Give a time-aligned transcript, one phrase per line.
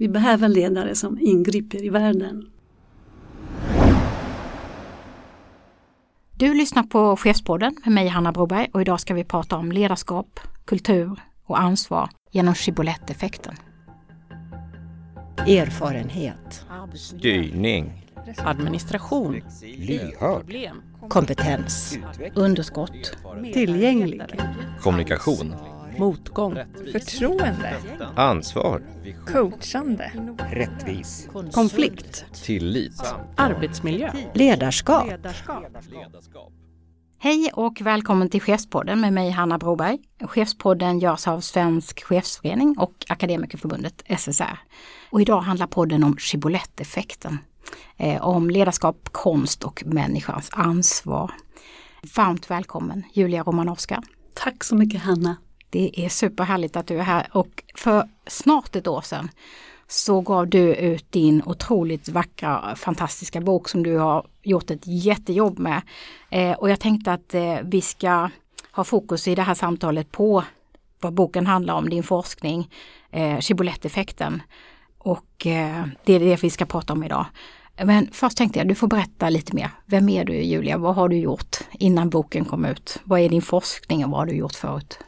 [0.00, 2.50] Vi behöver ledare som ingriper i världen.
[6.36, 10.40] Du lyssnar på Chefspodden med mig Hanna Broberg och idag ska vi prata om ledarskap,
[10.64, 13.54] kultur och ansvar genom Chibolette-effekten.
[15.38, 16.66] Erfarenhet.
[16.94, 18.06] Styrning.
[18.38, 19.42] Administration.
[19.62, 20.54] Lyhörd.
[21.08, 21.98] Kompetens.
[22.34, 23.18] Underskott.
[23.52, 24.22] Tillgänglig.
[24.80, 25.54] Kommunikation.
[26.00, 26.58] Motgång.
[26.92, 27.76] Förtroende.
[28.16, 28.82] Ansvar.
[29.26, 30.12] Coachande.
[30.50, 31.28] Rättvis.
[31.52, 32.24] Konflikt.
[32.44, 33.02] Tillit.
[33.36, 34.12] Arbetsmiljö.
[34.34, 35.06] Ledarskap.
[37.18, 39.98] Hej och välkommen till Chefspodden med mig Hanna Broberg.
[40.20, 44.58] Chefspodden görs av Svensk Chefsförening och Akademikerförbundet SSR.
[45.10, 47.38] Och idag handlar podden om Chibolette-effekten.
[47.96, 51.30] Eh, om ledarskap, konst och människans ansvar.
[52.16, 54.02] Varmt välkommen Julia Romanovska.
[54.34, 55.36] Tack så mycket Hanna.
[55.70, 59.28] Det är superhärligt att du är här och för snart ett år sedan
[59.88, 65.58] så gav du ut din otroligt vackra, fantastiska bok som du har gjort ett jättejobb
[65.58, 65.82] med.
[66.30, 68.30] Eh, och jag tänkte att eh, vi ska
[68.72, 70.44] ha fokus i det här samtalet på
[71.00, 72.70] vad boken handlar om, din forskning,
[73.10, 74.42] eh, Chibolette-effekten.
[74.98, 77.26] Och eh, det är det vi ska prata om idag.
[77.84, 79.70] Men först tänkte jag, du får berätta lite mer.
[79.86, 80.78] Vem är du Julia?
[80.78, 83.00] Vad har du gjort innan boken kom ut?
[83.04, 84.98] Vad är din forskning och vad har du gjort förut?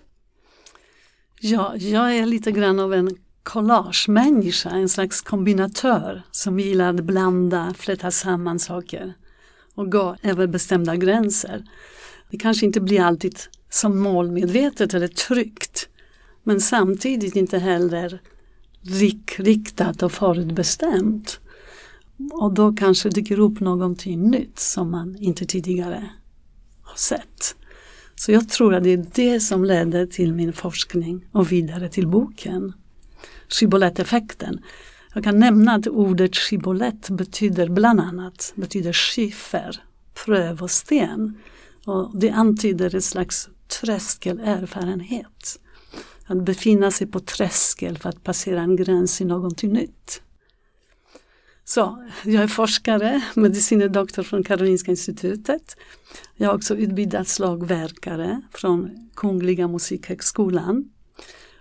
[1.45, 7.75] Ja, jag är lite grann av en collagemänniska, en slags kombinatör som gillar att blanda,
[7.79, 9.15] fläta samman saker
[9.75, 11.65] och gå över bestämda gränser.
[12.31, 13.39] Det kanske inte blir alltid
[13.71, 15.89] så målmedvetet eller tryggt
[16.43, 18.21] men samtidigt inte heller
[19.37, 21.41] riktat och förutbestämt.
[22.33, 26.11] Och då kanske dyker upp någonting nytt som man inte tidigare
[26.83, 27.57] har sett.
[28.15, 32.09] Så jag tror att det är det som ledde till min forskning och vidare till
[32.09, 32.73] boken.
[33.49, 34.61] Chibolette-effekten.
[35.15, 39.83] Jag kan nämna att ordet schibolett betyder bland annat betyder skiffer,
[40.25, 41.39] pröv och sten.
[41.87, 43.49] Och det antyder ett slags
[43.81, 45.59] tröskelerfarenhet.
[46.27, 50.23] Att befinna sig på tröskel för att passera en gräns i någonting nytt.
[51.65, 55.77] Så, jag är forskare, medicine doktor från Karolinska institutet.
[56.37, 60.91] Jag är också utbildad slagverkare från Kungliga Musikhögskolan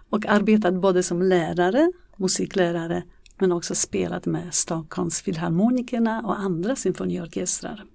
[0.10, 3.04] och arbetat både som lärare, musiklärare
[3.40, 7.86] men också spelat med Stockholms filharmonikerna och andra symfoniorkestrar.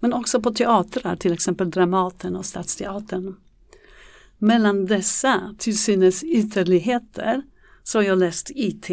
[0.00, 3.36] Men också på teatrar, till exempel Dramaten och Stadsteatern.
[4.38, 7.42] Mellan dessa till synes ytterligheter
[7.82, 8.90] så har jag läst IT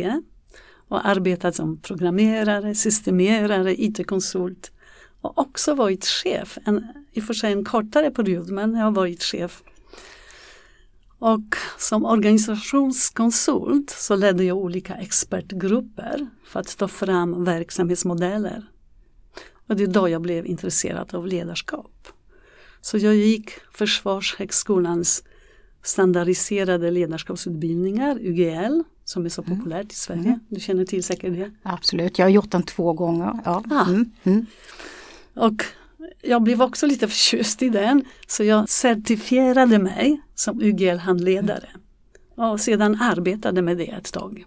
[0.92, 4.72] och arbetat som programmerare, systemerare, IT-konsult
[5.22, 8.92] och också varit chef, en, i och för sig en kortare period men jag har
[8.92, 9.64] varit chef.
[11.20, 18.64] Och som organisationskonsult så ledde jag olika expertgrupper för att ta fram verksamhetsmodeller.
[19.68, 22.08] Och det är då jag blev intresserad av ledarskap.
[22.82, 25.24] Så jag gick Försvarshögskolans
[25.84, 29.58] standardiserade ledarskapsutbildningar, UGL, som är så mm.
[29.58, 30.22] populärt i Sverige.
[30.22, 30.40] Mm.
[30.50, 31.52] Du känner till säkert det?
[31.64, 33.40] Absolut, jag har gjort den två gånger.
[33.46, 33.64] Ja.
[33.70, 33.86] Ah.
[33.86, 34.12] Mm.
[34.24, 34.46] Mm.
[35.34, 35.64] Och
[36.22, 41.70] jag blev också lite förtjust i den så jag certifierade mig som UGL-handledare
[42.36, 44.46] och sedan arbetade med det ett tag.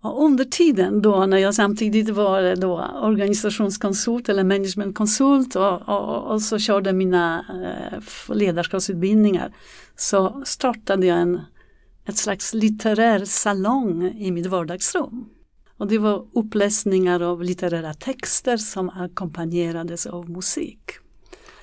[0.00, 6.42] Och under tiden då när jag samtidigt var då organisationskonsult eller managementkonsult och, och, och
[6.42, 9.52] så körde mina eh, ledarskapsutbildningar
[9.96, 11.40] så startade jag en
[12.08, 15.28] ett slags litterär salong i mitt vardagsrum.
[15.76, 20.80] Och det var uppläsningar av litterära texter som ackompanjerades av musik.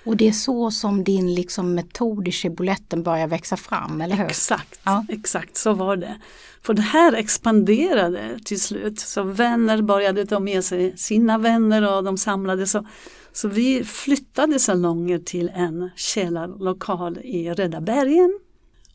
[0.05, 4.25] Och det är så som din liksom metod i Chiboletten börjar växa fram, eller hur?
[4.25, 5.05] Exakt, ja.
[5.09, 6.21] exakt så var det.
[6.61, 8.99] För det här expanderade till slut.
[8.99, 12.71] Så vänner började ta med sig sina vänner och de samlades.
[12.71, 12.87] Så,
[13.31, 18.39] så vi flyttade salonger till en källarlokal i Räddabergen.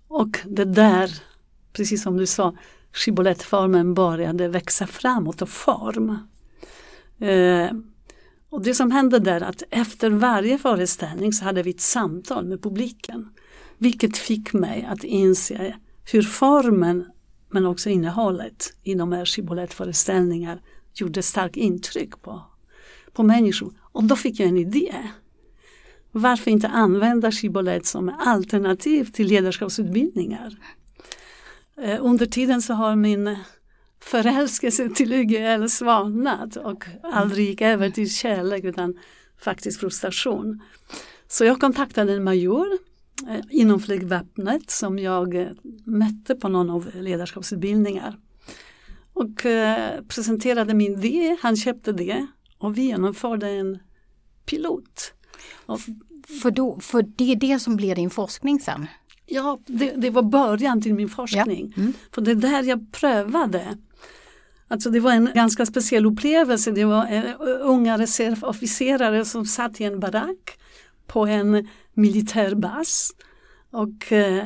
[0.08, 1.29] Och det där
[1.72, 2.56] precis som du sa,
[2.92, 6.18] skibolettformen började växa framåt och form.
[7.18, 7.70] Eh,
[8.50, 12.62] och det som hände där att efter varje föreställning så hade vi ett samtal med
[12.62, 13.28] publiken.
[13.78, 15.76] Vilket fick mig att inse
[16.12, 17.04] hur formen
[17.50, 20.62] men också innehållet i de här skibolettföreställningar
[20.94, 22.42] gjorde starkt intryck på,
[23.12, 23.72] på människor.
[23.80, 24.94] Och då fick jag en idé.
[26.12, 30.58] Varför inte använda skibolett som alternativ till ledarskapsutbildningar?
[31.82, 33.36] Eh, under tiden så har min
[34.00, 38.98] förälskelse till YGL svalnat och aldrig gick över till kärlek utan
[39.38, 40.62] faktiskt frustration.
[41.28, 42.66] Så jag kontaktade en major
[43.28, 45.48] eh, inom flygvapnet som jag eh,
[45.84, 48.18] mötte på någon av ledarskapsutbildningar.
[49.12, 49.46] och
[50.08, 52.26] presenterade min idé, han köpte det
[52.58, 53.78] och vi genomförde en
[54.44, 55.14] pilot.
[55.66, 55.80] Och,
[56.42, 58.86] För, då, för det är det som blir din forskning sen?
[59.30, 61.74] Ja, det, det var början till min forskning.
[61.76, 61.92] Mm.
[62.14, 63.78] För det är där jag prövade.
[64.68, 66.70] Alltså det var en ganska speciell upplevelse.
[66.70, 67.22] Det var eh,
[67.60, 70.58] unga reservofficerare som satt i en barack
[71.06, 73.10] på en militärbas.
[73.70, 74.44] Och, eh,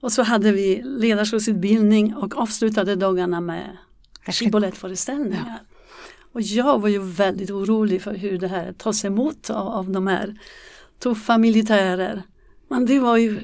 [0.00, 3.76] och så hade vi ledarskapsutbildning och avslutade dagarna med
[4.26, 5.62] skibalettföreställningar.
[6.32, 10.06] Och jag var ju väldigt orolig för hur det här tas emot av, av de
[10.06, 10.38] här
[10.98, 12.22] tuffa militärer.
[12.68, 13.40] Men det var ju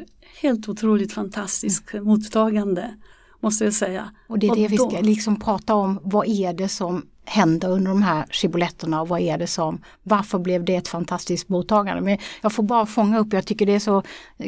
[0.48, 2.94] helt otroligt fantastiskt mottagande
[3.40, 4.10] måste jag säga.
[4.26, 6.00] Och det är det vi då- ska liksom prata om.
[6.02, 10.38] Vad är det som händer under de här skiboletterna och vad är det som, varför
[10.38, 12.02] blev det ett fantastiskt mottagande?
[12.02, 14.02] Men jag får bara fånga upp, jag tycker det är så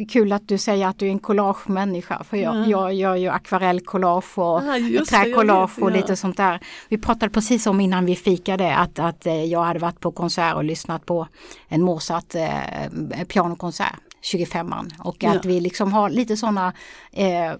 [0.09, 2.25] kul att du säger att du är en collagemänniska.
[2.25, 2.67] För jag, Ja.
[2.67, 5.95] jag gör ju akvarellcollage och Ja, jag träcollage och ja.
[5.95, 6.61] lite sånt där.
[6.89, 10.55] Vi pratade precis om innan vi fikade att, att eh, jag hade varit på konsert
[10.55, 11.27] och lyssnat på
[11.69, 13.95] en Mozart eh, pianokonsert.
[14.33, 15.41] 25an och att Ja.
[15.45, 16.73] vi liksom har lite sådana
[17.13, 17.53] eh,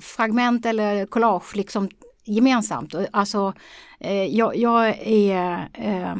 [0.00, 1.88] fragment eller collage liksom
[2.24, 2.94] gemensamt.
[3.10, 3.52] Alltså,
[4.00, 6.14] eh, jag, jag är eh,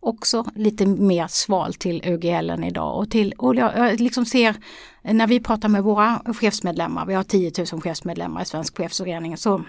[0.00, 2.02] också lite mer sval till
[2.50, 4.56] än idag och, till, och jag, jag liksom ser
[5.02, 9.62] när vi pratar med våra chefsmedlemmar, vi har 10 000 chefsmedlemmar i Svensk chefsförening, så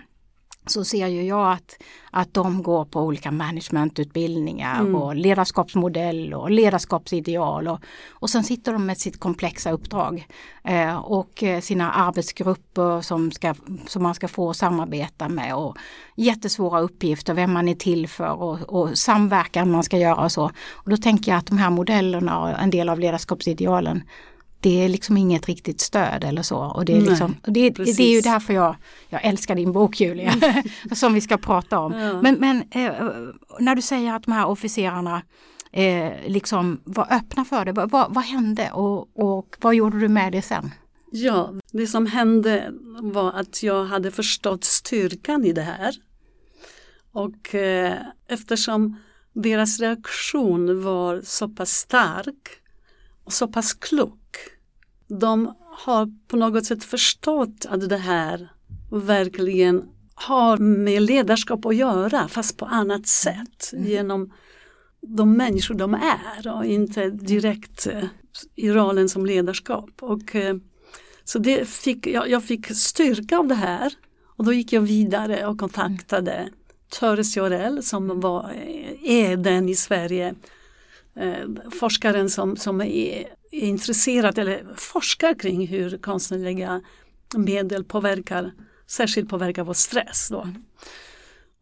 [0.65, 1.77] så ser ju jag att,
[2.11, 4.95] att de går på olika managementutbildningar Mm.
[4.95, 7.79] och ledarskapsmodell och ledarskapsideal och,
[8.09, 10.27] och sen sitter de med sitt komplexa uppdrag
[10.63, 13.55] eh, och eh, sina arbetsgrupper som, ska,
[13.87, 15.77] som man ska få samarbeta med och
[16.15, 20.51] jättesvåra uppgifter, vem man är till för och, och samverkan man ska göra och så.
[20.71, 24.03] Och då tänker jag att de här modellerna och en del av ledarskapsidealen
[24.63, 26.57] det är liksom inget riktigt stöd eller så.
[26.57, 28.75] Och det, är Nej, liksom, och det, det är ju därför jag,
[29.09, 30.33] jag älskar din bok Julia,
[30.91, 31.93] som vi ska prata om.
[31.93, 32.21] Ja.
[32.21, 32.93] Men, men eh,
[33.59, 35.21] när du säger att de här officerarna
[35.71, 40.07] eh, liksom var öppna för det, vad, vad, vad hände och, och vad gjorde du
[40.07, 40.71] med det sen?
[41.11, 42.71] Ja, det som hände
[43.01, 45.95] var att jag hade förstått styrkan i det här.
[47.11, 48.97] Och eh, eftersom
[49.33, 52.49] deras reaktion var så pass stark
[53.23, 54.37] och så pass klok.
[55.19, 58.49] De har på något sätt förstått att det här
[58.91, 59.83] verkligen
[60.15, 64.33] har med ledarskap att göra fast på annat sätt genom
[65.01, 68.03] de människor de är och inte direkt eh,
[68.55, 69.89] i rollen som ledarskap.
[70.01, 70.55] Och, eh,
[71.23, 73.93] så det fick, jag, jag fick styrka av det här.
[74.35, 76.49] Och då gick jag vidare och kontaktade
[76.99, 78.53] Töres Jorell som var,
[79.03, 80.35] eh, den i Sverige
[81.71, 86.81] forskaren som, som är, är intresserad eller forskar kring hur konstnärliga
[87.35, 88.51] medel påverkar,
[88.87, 90.29] särskilt påverkar vår stress.
[90.31, 90.47] Då.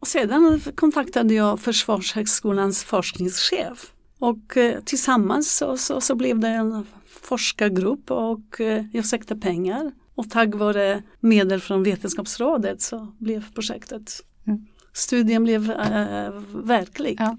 [0.00, 6.86] Och sedan kontaktade jag Försvarshögskolans forskningschef och eh, tillsammans så, så, så blev det en
[7.06, 14.20] forskargrupp och eh, jag sökte pengar och tack vare medel från Vetenskapsrådet så blev projektet,
[14.46, 14.66] Mm.
[14.92, 17.16] studien blev eh, verklig.
[17.20, 17.36] Ja.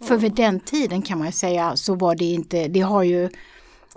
[0.00, 3.28] För vid den tiden kan man säga så var det inte, det har ju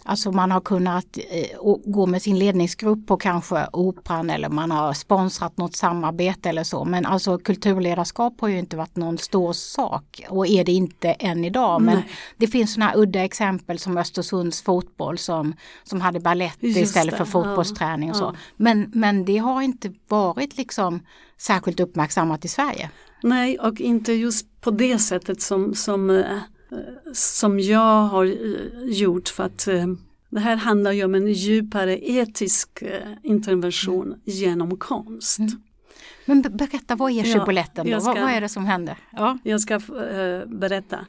[0.10, 4.94] Alltså man har kunnat eh, gå med sin ledningsgrupp på kanske operan eller man har
[4.94, 6.86] sponsrat något samarbete eller så.
[6.86, 11.46] Men alltså kulturledarskap har ju inte varit någon stor sak och är det inte än
[11.46, 11.82] idag.
[11.82, 12.10] Men Nej.
[12.38, 18.10] det finns sådana udda exempel som Östersunds fotboll som, som hade ballett istället för fotbollsträning
[18.10, 18.24] och så.
[18.24, 18.36] ja.
[18.58, 21.00] Men, men det har inte varit liksom
[21.38, 22.90] särskilt uppmärksammat i Sverige.
[23.24, 26.38] Nej, och inte just på det sättet som, som, eh,
[27.14, 28.32] som jag har eh,
[28.86, 29.88] gjort för att eh,
[30.30, 35.40] det här handlar ju om en djupare etisk eh, intervention genom konst.
[35.40, 35.52] Mm.
[36.26, 37.16] Men be- berätta, vad är
[37.84, 38.98] Ja, jag Vad, ska- vad är det som händer?
[39.12, 39.38] Ja.
[39.44, 39.80] Jag ska
[40.48, 41.06] berätta.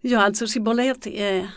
[0.00, 1.50] Ja, alltså Shibboleth är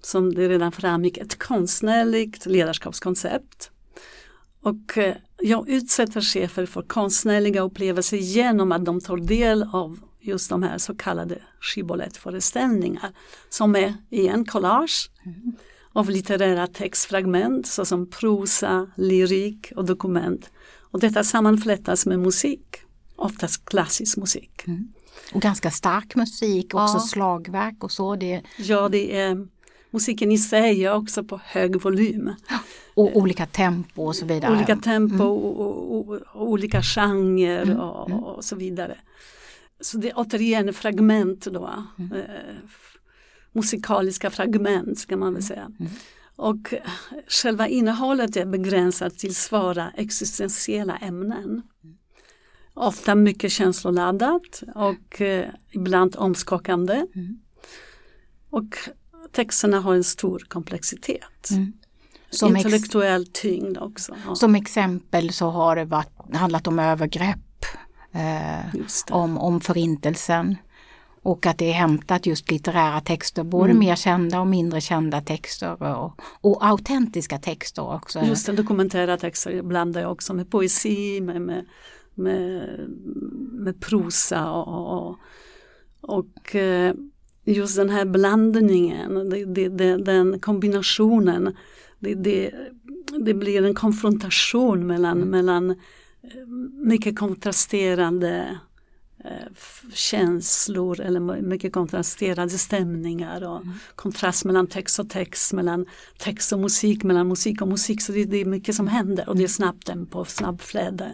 [0.00, 3.70] som det redan framgick ett konstnärligt ledarskapskoncept.
[4.62, 4.98] Och
[5.38, 10.78] jag utsätter chefer för konstnärliga upplevelser genom att de tar del av just de här
[10.78, 13.10] så kallade Shibboleth-föreställningar
[13.48, 15.10] som är igen collage
[15.92, 20.50] av litterära textfragment såsom prosa, lyrik och dokument.
[20.80, 22.76] Och detta sammanflätas med musik,
[23.16, 24.64] oftast klassisk musik.
[25.34, 27.00] Och ganska stark musik, också Ja.
[27.00, 28.16] slagverk och så.
[28.16, 29.46] Det, Ja, det är
[29.90, 32.30] musiken i sig är också på hög volym.
[32.94, 34.52] och olika tempo och så vidare.
[34.56, 38.98] Olika tempo och, och, och, och olika genrer Mm, och, och så vidare.
[39.82, 41.84] Så det är återigen fragment då.
[41.98, 42.12] Mm.
[42.12, 42.26] Eh,
[43.52, 45.70] musikaliska fragment ska man Mm, väl säga.
[46.36, 46.80] Och eh,
[47.28, 51.62] själva innehållet är begränsat till svåra existentiella ämnen.
[52.74, 57.06] Ofta mycket känsloladdat och eh, ibland omskakande.
[57.14, 57.38] Mm.
[58.50, 58.76] Och
[59.32, 61.50] texterna har en stor komplexitet.
[61.50, 61.72] Mm.
[62.30, 64.16] Som, Intellektuell tyngd också.
[64.26, 67.38] Ja, som exempel så har det varit, handlat om övergrepp,
[68.12, 70.56] eh, om, om förintelsen
[71.22, 73.78] och att det är hämtat just litterära texter, både Mm.
[73.78, 78.20] mer kända och mindre kända texter och, och autentiska texter också.
[78.20, 81.64] Just det, dokumentära texter blandar jag också med poesi, med, med,
[82.14, 82.68] med,
[83.52, 85.18] med prosa och, och,
[86.00, 86.94] och eh,
[87.44, 91.56] just den här blandningen, det, det, den kombinationen,
[91.98, 92.50] det,
[93.20, 95.76] det, blir en konfrontation mellan, mellan eh,
[96.84, 98.58] mycket kontrasterande
[99.24, 99.52] eh,
[99.94, 103.62] känslor eller mycket kontrasterande stämningar och
[103.94, 105.86] kontrast mellan text och text, mellan
[106.18, 108.02] text och musik, mellan musik och musik.
[108.02, 111.12] Så det, det är mycket som händer och det är snabbt tempo, snabbflöde.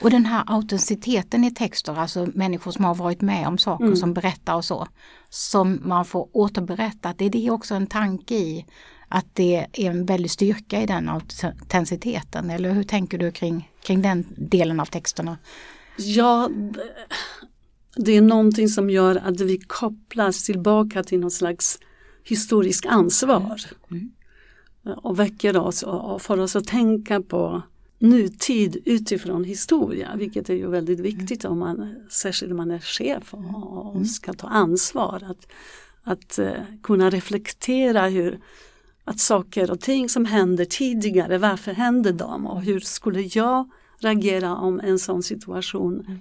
[0.00, 3.96] Och den här autenticiteten i texter, alltså människor som har varit med om saker Mm.
[3.96, 4.88] som berättar och så,
[5.28, 8.66] som man får återberätta, det är det också en tanke i
[9.08, 14.02] att det är en väldig styrka i den autenticiteten, eller hur tänker du kring, kring
[14.02, 15.38] den delen av texterna?
[15.96, 16.50] Ja,
[17.96, 21.78] det är någonting som gör att vi kopplas tillbaka till någon slags
[22.24, 23.60] historisk ansvar.
[23.90, 24.10] Mm.
[24.96, 27.62] Och väcker oss och, och får oss att tänka på
[27.98, 33.34] nutid utifrån historia, vilket är ju väldigt viktigt om man, särskilt om man är chef
[33.34, 35.22] och, och ska ta ansvar.
[35.30, 35.46] Att,
[36.02, 38.40] att eh, kunna reflektera hur
[39.10, 44.56] att saker och ting som händer tidigare, varför hände de och hur skulle jag reagera
[44.56, 46.20] om en sån situation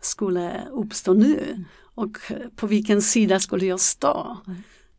[0.00, 2.18] skulle uppstå nu och
[2.56, 4.36] på vilken sida skulle jag stå?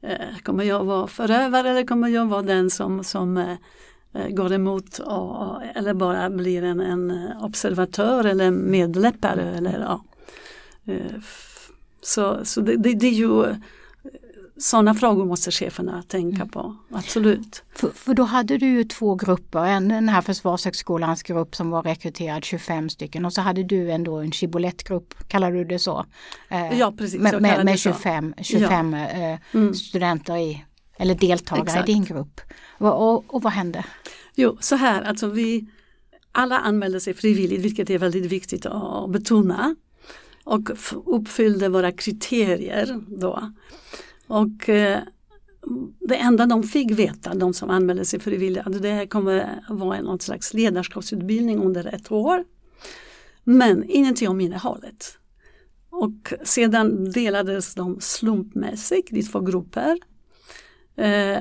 [0.02, 3.56] Eh, Kommer jag vara förövare eller kommer jag vara den som, som eh,
[4.13, 10.04] eh, går emot och, eller bara blir en, en observatör eller medläppare eller ja.
[12.02, 13.56] Så, så det, det, det är ju
[14.57, 17.63] sådana frågor måste cheferna tänka på, absolut.
[17.75, 21.83] För, för då hade du ju två grupper, en den här Försvarshögskolans grupp som var
[21.83, 26.05] rekryterad 25 stycken och så hade du ändå en Shibbolett-grupp, kallar du det så?
[26.50, 27.89] Eh, Ja precis, med med, med det så.
[27.89, 29.74] 25, 25 eh, Mm.
[29.74, 30.65] studenter i,
[30.98, 31.89] eller deltagare Exakt.
[31.89, 32.41] i din grupp.
[32.77, 33.86] Och, och, och vad hände?
[34.36, 35.67] Jo, så här, alltså vi
[36.31, 39.75] alla anmälde sig frivilligt, vilket är väldigt viktigt att betona.
[40.45, 40.69] Och
[41.05, 43.51] uppfyllde våra kriterier då.
[44.27, 45.00] Och eh,
[46.00, 50.01] det enda de fick veta, de som anmälde sig frivilligt, att det här kommer vara
[50.01, 52.44] någon slags ledarskapsutbildning under ett år.
[53.44, 55.18] Men ingenting om innehållet.
[55.89, 59.98] Och sedan delades de slumpmässigt i två grupper.
[60.96, 61.39] Eh,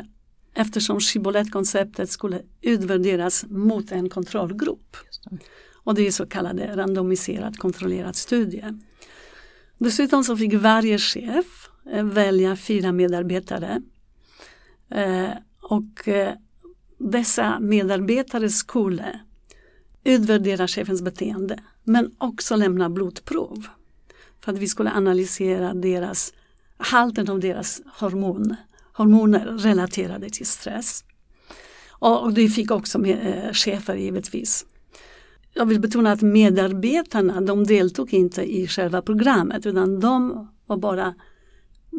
[0.55, 4.97] eftersom Shibboleth-konceptet skulle utvärderas mot en kontrollgrupp.
[5.85, 8.65] Och det är så kallade randomiserat kontrollerad studie.
[9.79, 13.83] Dessutom så fick varje chef Eh, välja fyra medarbetare.
[14.91, 16.35] Eh, och eh,
[16.99, 19.21] dessa medarbetare skulle
[20.05, 23.67] utvärdera chefens beteende men också lämna blodprov.
[24.41, 26.33] För att vi skulle analysera deras,
[26.77, 28.57] halten av deras hormon,
[28.93, 31.05] hormoner relaterade till stress.
[31.89, 34.67] Och, och det fick också med, eh, chefer givetvis.
[35.55, 41.15] Jag vill betona att medarbetarna de deltog inte i själva programmet utan de var bara,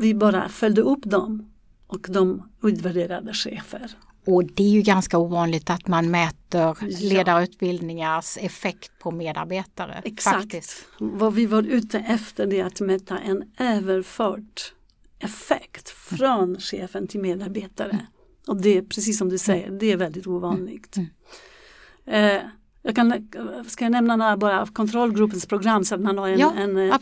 [0.01, 1.49] vi bara följde upp dem
[1.87, 3.91] och de utvärderade chefer.
[4.25, 6.75] Och det är ju ganska ovanligt att man mäter Ja.
[7.01, 10.01] ledarutbildningars effekt på medarbetare.
[10.05, 10.37] Exakt.
[10.37, 10.85] Faktiskt.
[10.99, 14.61] Vad vi var ute efter är att mäta en överförd
[15.19, 18.07] effekt från chefen till medarbetare.
[18.47, 20.97] Och det är precis som du säger, det är väldigt ovanligt.
[22.05, 22.41] Eh,
[22.85, 23.27] jag kan,
[23.67, 26.77] ska jag nämna några bara av kontrollgruppens program så att man har en, Ja, en
[26.77, 26.95] eh,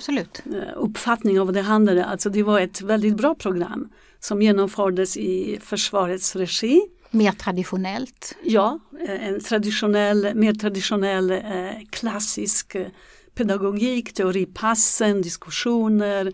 [0.46, 5.18] eh, uppfattning av vad det handlade Alltså det var ett väldigt bra program som genomfördes
[5.18, 6.82] i försvarets regi.
[7.12, 8.38] Mer traditionellt.
[8.44, 11.34] Ja, eh, en traditionell, mer traditionell
[11.90, 12.76] klassisk
[13.36, 16.34] pedagogik, teoripassen, diskussioner,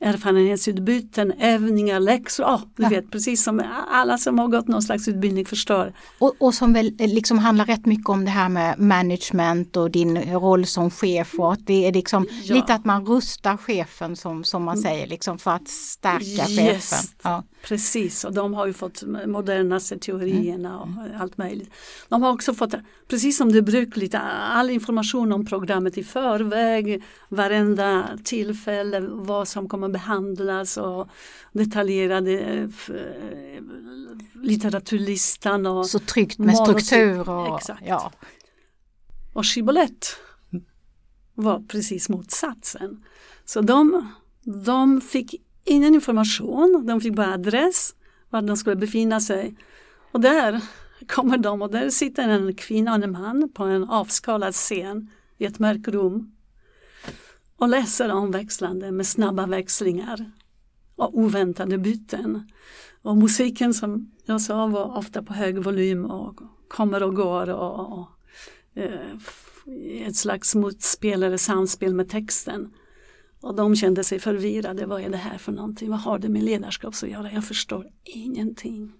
[0.00, 2.46] erfarenhetsutbyten, övningar, läxor.
[2.46, 2.88] Ja, du Ja.
[2.88, 5.92] vet precis som alla som har gått någon slags utbildning förstår.
[6.18, 9.90] Och, och som väl eh, liksom handlar rätt mycket om det här med management och
[9.90, 12.54] din roll som chef och att det är liksom Ja.
[12.54, 16.64] lite att man rustar chefen som, som man säger liksom för att stärka chefen.
[16.64, 17.14] Yes.
[17.22, 17.42] Ja.
[17.68, 20.88] Precis, och de har ju fått modernaste teorierna och
[21.20, 21.70] allt möjligt.
[22.08, 22.74] De har också fått,
[23.08, 29.88] precis som det brukligt, all information om programmet i förväg, varenda tillfälle, vad som kommer
[29.88, 31.08] behandlas och
[31.52, 32.68] detaljerade
[34.34, 37.82] litteraturlistan och, Så tryggt med struktur och Exakt.
[37.86, 38.12] ja.
[39.32, 40.08] och Shibboleth
[41.34, 43.04] var precis motsatsen.
[43.44, 44.12] Så de,
[44.44, 47.94] de fick ingen information, de fick bara adress,
[48.30, 49.56] var de skulle befinna sig.
[50.12, 50.60] Och där
[51.06, 55.44] kommer de och där sitter en kvinna och en man på en avskalad scen i
[55.44, 56.32] ett mörkt rum
[57.56, 60.30] och läser omväxlande med snabba växlingar
[60.96, 62.50] och oväntade byten.
[63.02, 67.80] Och musiken som jag sa var ofta på hög volym och kommer och går och,
[67.80, 68.08] och och
[68.74, 72.70] eh, ett slags motspel eller samspel med texten.
[73.40, 74.86] Och de kände sig förvirrade.
[74.86, 75.90] Vad är det här för någonting?
[75.90, 77.32] Vad har det med ledarskap att göra?
[77.32, 78.92] Jag förstår ingenting.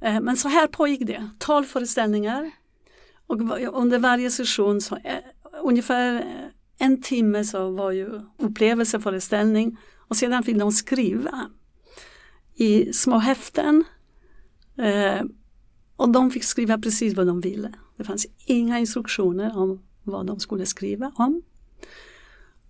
[0.00, 1.30] Eh, men så här pågick det.
[1.38, 2.50] 12 föreställningar.
[3.26, 3.40] Och
[3.72, 5.18] under varje session så eh,
[5.62, 11.50] ungefär eh, en timme så var ju upplevelseföreställning och sedan fick de skriva
[12.54, 13.84] i små häften.
[15.96, 17.72] Och de fick skriva precis vad de ville.
[17.96, 21.42] Det fanns inga instruktioner om vad de skulle skriva om.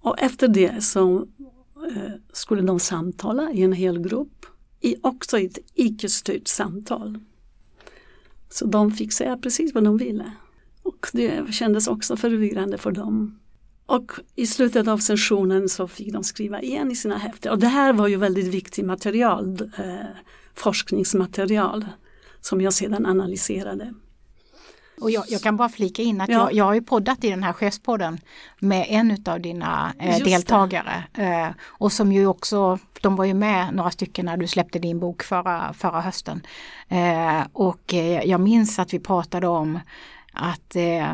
[0.04, 1.26] Och efter det så
[1.90, 4.46] eh, skulle de samtala i en hel grupp,
[4.80, 7.18] i också ett icke-styrt samtal.
[8.50, 10.32] Så de fick säga precis vad de ville.
[10.82, 13.38] Och det kändes också förvirrande för dem.
[13.86, 17.52] Och i slutet av sessionen så fick de skriva igen i sina häften.
[17.52, 20.16] Och det här var ju väldigt viktigt material, eh,
[20.54, 21.84] forskningsmaterial
[22.40, 23.94] som jag sedan analyserade.
[25.00, 26.38] Och jag, jag, kan bara flika in att Ja.
[26.38, 28.18] jag, jag har ju poddat i den här chefspodden
[28.58, 31.04] med en av dina eh, deltagare.
[31.14, 35.00] Eh, och som ju också, de var ju med några stycken när du släppte din
[35.00, 36.46] bok förra, förra hösten.
[36.88, 39.80] Eh, och eh, jag minns att vi pratade om
[40.32, 41.06] att eh,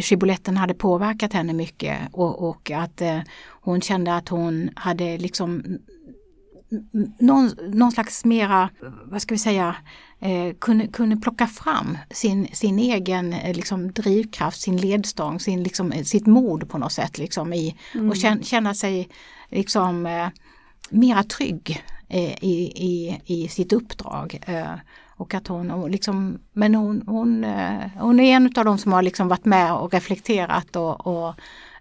[0.00, 3.18] Shibbolethten hade påverkat henne mycket och, och att eh,
[3.48, 5.78] hon kände att hon hade liksom
[7.18, 8.70] någon, någon slags mera,
[9.04, 9.76] vad ska vi säga,
[10.20, 15.92] eh, kunde, kunde plocka fram sin, sin egen eh, liksom, drivkraft, sin ledstång, sin, liksom,
[15.92, 17.76] eh, sitt mod på något sätt liksom, i,
[18.10, 19.08] och känna, känna sig
[19.50, 20.28] liksom, eh,
[20.90, 24.40] mera trygg eh, i, i, i sitt uppdrag.
[24.46, 24.74] Eh,
[25.18, 27.44] och att hon, hon liksom, men hon, hon,
[27.98, 31.34] hon är en av de som har liksom varit med och reflekterat och, och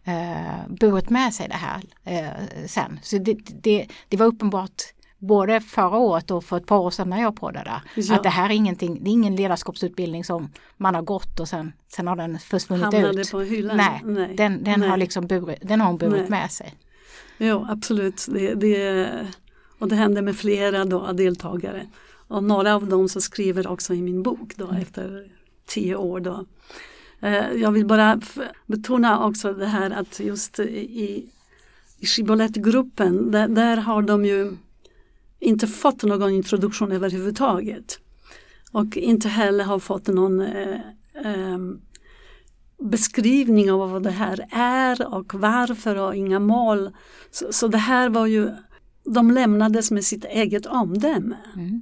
[0.06, 3.00] eh, burit med sig det här eh, sen.
[3.04, 4.84] Så det, det, det var uppenbart
[5.18, 7.82] både förra året och för ett par år sedan när jag poddade.
[7.96, 8.16] Ja.
[8.16, 11.74] Att det här är ingenting, det är ingen ledarskapsutbildning som man har gått och sen,
[11.88, 13.32] sen har den försvunnit Hamnade ut.
[13.32, 13.78] på hyllan.
[13.78, 14.36] Nej, Nej.
[14.36, 14.90] Den, den, Nej.
[14.90, 16.30] Har liksom burit, den har hon burit Nej.
[16.30, 16.74] med sig.
[17.38, 18.26] Jo, absolut.
[18.30, 19.10] Det, det,
[19.80, 21.88] och det hände med flera då, deltagare.
[22.28, 25.32] Och några av dem så skriver också i min bok då, efter
[25.66, 26.20] tio år.
[26.20, 26.46] Då.
[27.26, 28.22] Eh, jag vill bara
[28.66, 31.30] betona också det här att just i,
[32.00, 34.58] i Shibboleth-gruppen, där, där har de ju
[35.40, 38.00] inte fått någon introduktion överhuvudtaget.
[38.72, 40.80] Och inte heller har fått någon eh,
[41.26, 41.60] eh,
[42.78, 46.90] beskrivning av vad det här är och varför och inga mål.
[47.32, 48.52] Så, så det här var ju,
[49.04, 51.38] de lämnades med sitt eget omdöme.
[51.56, 51.82] Mm.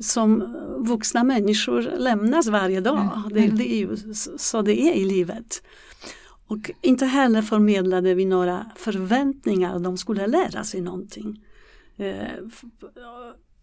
[0.00, 2.98] Som vuxna människor lämnas varje dag.
[2.98, 3.28] Mm.
[3.32, 3.96] Det, det är ju
[4.38, 5.62] så- det är i livet.
[6.46, 11.44] Och inte heller förmedlade vi några förväntningar att de skulle lära sig någonting.
[11.96, 12.16] Eh,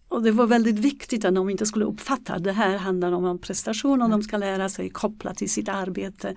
[0.07, 3.25] och det var väldigt viktigt att de inte skulle uppfatta att det här handlar om
[3.25, 6.35] en prestation och de ska lära sig kopplat till sitt arbete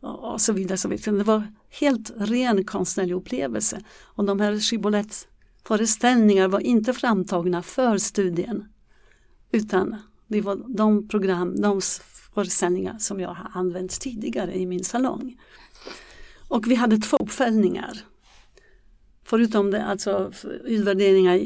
[0.00, 0.78] och, så vidare.
[0.78, 1.16] Så vidare.
[1.16, 1.42] Det var
[1.80, 3.80] helt ren konstnärlig upplevelse.
[4.02, 8.64] Och de här Shibboleth-föreställningarna var inte framtagna för studien.
[9.52, 11.80] Utan det var de program, de
[12.34, 15.40] föreställningar som jag har använt tidigare i min salong.
[16.48, 17.98] Och vi hade två uppföljningar.
[19.24, 20.32] Förutom det, alltså
[20.64, 21.36] utvärderingar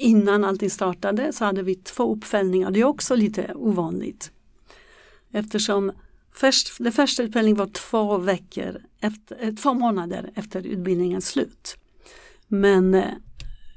[0.00, 2.70] innan allting startade så hade vi två uppföljningar.
[2.70, 4.30] Det är också lite ovanligt.
[5.32, 5.92] Eftersom
[6.32, 11.76] först, det första utbildningen var två veckor, efter, eh, två månader efter utbildningens slut.
[12.48, 13.14] Men eh,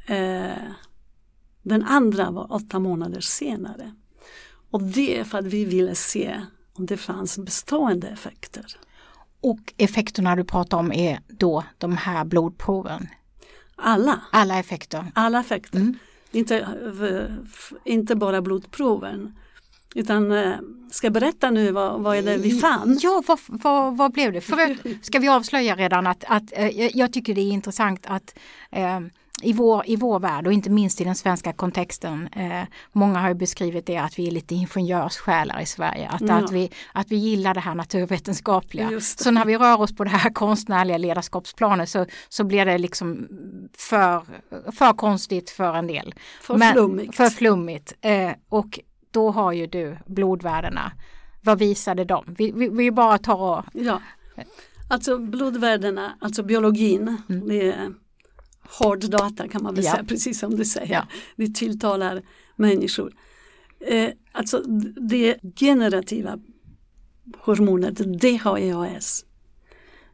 [0.08, 0.58] eh
[1.62, 3.92] den andra var åtta månader senare.
[4.72, 6.42] Och det är för att vi ville se
[6.74, 8.66] om det fanns bestående effekter.
[9.42, 13.08] Och effekterna du pratar om är då de här blodproven.
[13.76, 15.12] Alla, Alla effekter.
[15.16, 15.80] alla effekter.
[15.80, 15.98] Mm.
[16.32, 17.36] Inte, eh,
[17.94, 19.36] inte bara blodproven.
[19.96, 20.54] Utan eh,
[20.92, 23.00] ska jag berätta nu vad, vad är det vi fann?
[23.02, 24.42] Ja, vad, vad, vad blev det?
[24.42, 28.36] För, ska vi avslöja redan att, att eh, jag- tycker det är intressant att
[29.44, 33.34] i, vår, i vår värld och inte minst i den svenska kontexten, eh, många har
[33.34, 36.34] beskrivit det att vi är lite ingenjörssjälar i Sverige, att, Ja.
[36.34, 38.90] att, vi, att vi gillar det här naturvetenskapliga.
[38.90, 39.02] Det.
[39.02, 43.28] Så när vi rör oss på det här konstnärliga ledarskapsplanet så, så blir det liksom
[43.78, 44.24] för,
[44.72, 46.14] för konstigt för en del.
[46.42, 47.16] För Men- flummigt.
[47.16, 47.94] För flummigt.
[48.02, 48.80] Eh, och
[49.12, 50.92] då har ju du blodvärdena.
[51.44, 52.36] Vad visade de?
[52.38, 53.66] Vi, vi, vi bara tar och...
[53.74, 54.02] Ja.
[54.90, 57.48] Alltså blodvärdena, alltså biologin, Mm.
[57.48, 57.94] det är
[58.80, 59.92] hård data kan man väl Ja.
[59.92, 60.94] säga, precis som du säger.
[60.94, 61.08] Ja.
[61.36, 62.22] Det tilltalar
[62.56, 63.14] människor.
[63.80, 64.64] Eh, alltså
[65.10, 66.40] det generativa
[67.38, 69.26] hormonet DHEAS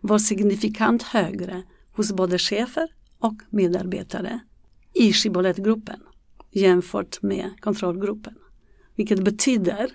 [0.01, 2.87] var signifikant högre hos både chefer
[3.19, 4.39] och medarbetare
[4.93, 5.99] i Chibolettgruppen
[6.51, 8.33] jämfört med kontrollgruppen.
[8.95, 9.89] Vilket betyder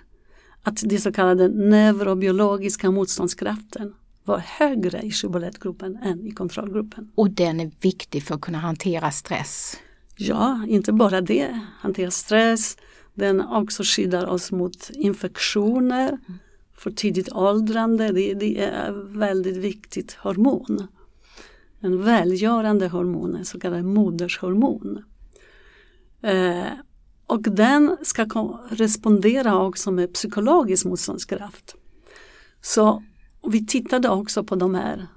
[0.63, 3.93] att den så kallade neurobiologiska motståndskraften
[4.25, 7.11] var högre i Chibolettgruppen än i kontrollgruppen.
[7.15, 9.77] Och den är viktig för att kunna hantera stress.
[10.15, 11.59] Ja, inte bara det.
[11.79, 12.77] Hantera stress,
[13.13, 16.17] den också skyddar oss mot infektioner,
[16.73, 18.11] för tidigt åldrande.
[18.11, 20.87] Det, det är väldigt viktigt hormon.
[21.79, 25.03] En välgörande hormon, en så kallad modershormon.
[26.21, 26.71] Eh,
[27.27, 28.25] och den ska
[28.69, 31.75] respondera också med psykologisk motståndskraft.
[32.61, 33.03] Så
[33.51, 35.07] vi tittade också på de här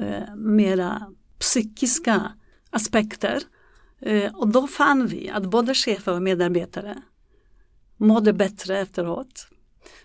[0.00, 2.32] eh, mera psykiska
[2.70, 3.42] aspekter
[4.00, 7.02] Eh, och då fann vi att både chefer och medarbetare
[7.96, 9.48] mådde bättre efteråt.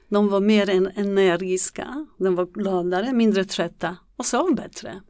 [0.09, 5.01] De var mer en- energiska, de var gladare, mindre trötta och sov bättre.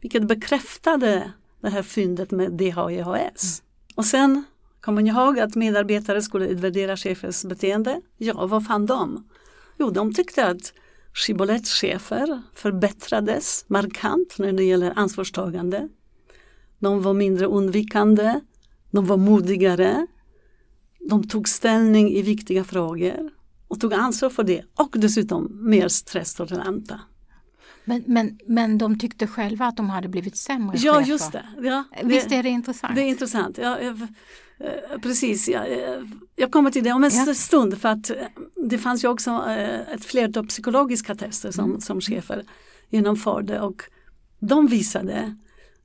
[0.00, 3.62] Vilket bekräftade det här fyndet med DHEHS.
[3.94, 4.44] Och sen
[4.80, 8.00] kommer man ihåg att medarbetare skulle utvärdera chefers beteende.
[8.18, 9.28] Ja, vad fann de?
[9.78, 10.72] Jo, de tyckte att
[11.14, 15.88] Chibolettchefer förbättrades markant när det gäller ansvarstagande.
[16.78, 18.40] De var mindre undvikande,
[18.90, 20.06] de var modigare,
[21.10, 23.30] de tog ställning i viktiga frågor
[23.68, 27.00] och tog ansvar för det och dessutom mer stresstoleranta.
[27.84, 31.10] Men, men, men de tyckte själva att de hade blivit sämre Ja, chefer.
[31.10, 31.44] just det.
[31.62, 32.94] Ja, Visst är det intressant?
[32.94, 33.58] Det är intressant.
[33.58, 33.78] Ja,
[35.02, 36.00] precis, ja, eh,
[36.36, 37.34] jag kommer till det om en Ja.
[37.34, 38.16] stund för att eh,
[38.68, 41.80] det fanns ju också eh, ett flertal psykologiska tester som, Mm.
[41.80, 42.44] som chefer
[42.90, 43.82] genomförde och
[44.40, 45.36] de visade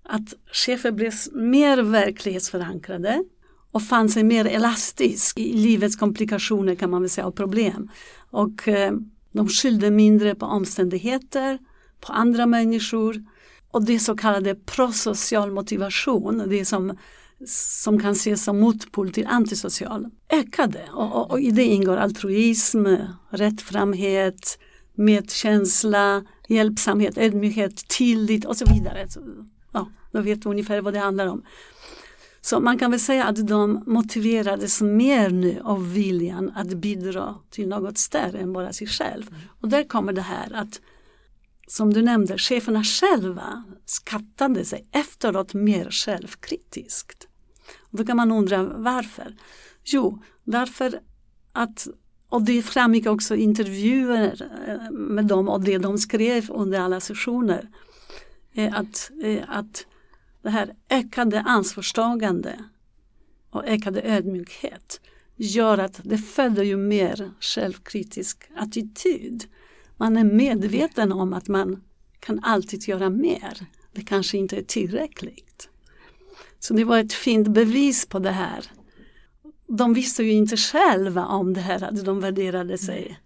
[0.04, 3.24] att chefer blev mer verklighetsförankrade
[3.72, 7.92] och fann sig mer elastisk i livets komplikationer kan man väl säga och problem.
[8.32, 8.94] Och eh,
[9.32, 11.58] de skyllde mindre på omständigheter,
[12.00, 13.24] på andra människor
[13.72, 16.98] och det så kallade prosocial motivation, det som,
[17.46, 20.86] som kan ses som motpol till antisocial, ökade.
[20.94, 22.86] Och, och, och i det ingår altruism,
[23.30, 24.60] rättframhet,
[24.96, 29.10] medkänsla, hjälpsamhet, ödmjukhet, tillit och så vidare.
[29.10, 29.20] Så,
[29.72, 31.44] ja, då vet du ungefär vad det handlar om.
[32.42, 37.68] Så man kan väl säga att de motiverades mer nu av viljan att bidra till
[37.68, 39.36] något större än bara sig själv.
[39.62, 40.82] Och där kommer det här att
[41.68, 47.27] som du nämnde, cheferna själva skattade sig efteråt mer självkritiskt.
[47.98, 49.36] Då kan man undra varför?
[49.84, 51.00] Jo, därför
[51.52, 51.88] att,
[52.30, 57.00] och det framgick också i intervjuer eh, med dem och det de skrev under alla
[57.00, 57.70] sessioner,
[58.54, 59.86] eh, att, eh, att
[60.42, 62.60] det här ökade ansvarstagande
[63.50, 65.02] och ökade ödmjukhet
[65.36, 69.46] gör att det föder ju mer självkritisk attityd.
[69.98, 71.84] Man är medveten om att man
[72.20, 73.66] kan alltid göra mer.
[73.94, 75.70] Det kanske inte är tillräckligt.
[76.60, 78.66] Så det var ett fint bevis på det här.
[79.68, 83.20] De visste ju inte själva om det här, att de värderade sig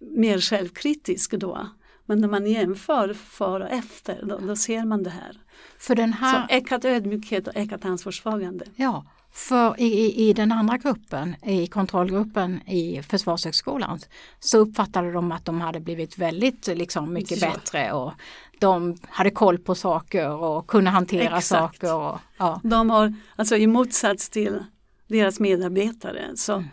[0.00, 1.68] mer självkritiskt då.
[2.06, 5.40] Men när man jämför före och efter, då, då ser man det här.
[5.78, 8.64] För den Så här, ökat ödmjukhet och ökat ansvarstagande.
[8.76, 13.98] ja, för i, i, i den andra gruppen, i kontrollgruppen i Försvarshögskolan,
[14.40, 17.50] så uppfattade de att de hade blivit väldigt liksom, mycket Ja.
[17.50, 18.12] bättre och
[18.60, 21.42] de hade koll på saker och kunde hantera Exakt.
[21.80, 21.94] saker.
[21.94, 22.60] Och, ja.
[22.64, 24.64] De har, alltså i motsats till
[25.06, 26.64] deras medarbetare så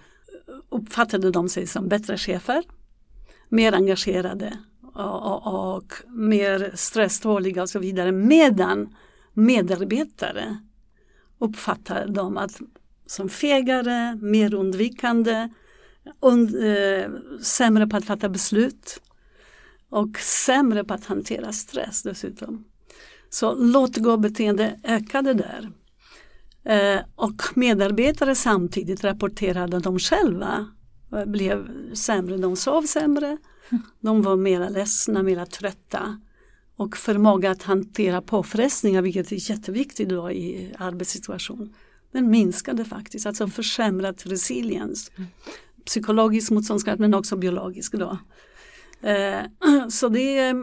[0.69, 2.63] uppfattade de sig som bättre chefer,
[3.49, 4.57] mer engagerade
[4.93, 8.11] och, och, och mer stresståliga och så vidare.
[8.11, 8.95] Medan
[9.33, 10.57] medarbetare
[11.39, 12.61] uppfattar de att
[13.05, 15.49] som fegare, mer undvikande,
[16.19, 17.09] und, eh,
[17.41, 19.01] sämre på att fatta beslut
[19.89, 22.65] och sämre på att hantera stress dessutom.
[23.29, 25.71] Så låt-gå-beteende ökade där.
[26.63, 30.67] Eh, och medarbetare samtidigt rapporterade att de själva
[31.13, 32.37] eh, blev sämre.
[32.37, 33.37] De sov sämre,
[33.99, 36.19] de var mera ledsna, mera trötta
[36.75, 41.73] och förmåga att hantera påfrestningar, vilket är jätteviktigt då i arbetssituation.
[42.11, 45.11] Den minskade faktiskt, alltså försämrad resiliens.
[45.85, 48.17] Psykologisk motståndskraft men också biologisk då.
[49.01, 49.41] Eh,
[49.89, 50.55] så det, eh,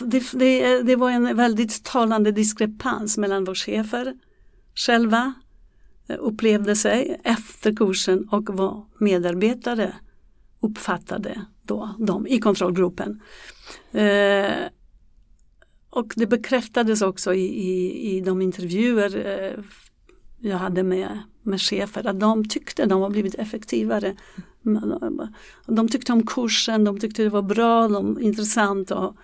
[0.00, 4.14] det, det, det var en väldigt talande diskrepans mellan vad chefer
[4.74, 5.34] själva
[6.08, 9.94] eh, upplevde sig efter kursen och vad medarbetare
[10.60, 13.20] uppfattade då, de i kontrollgruppen.
[13.92, 14.52] Eh,
[15.90, 19.64] och det bekräftades också i, i, i de intervjuer eh,
[20.40, 24.16] jag hade med, med chefer att de tyckte de har blivit effektivare.
[25.66, 29.16] De tyckte om kursen, de tyckte det var bra, de, intressant och,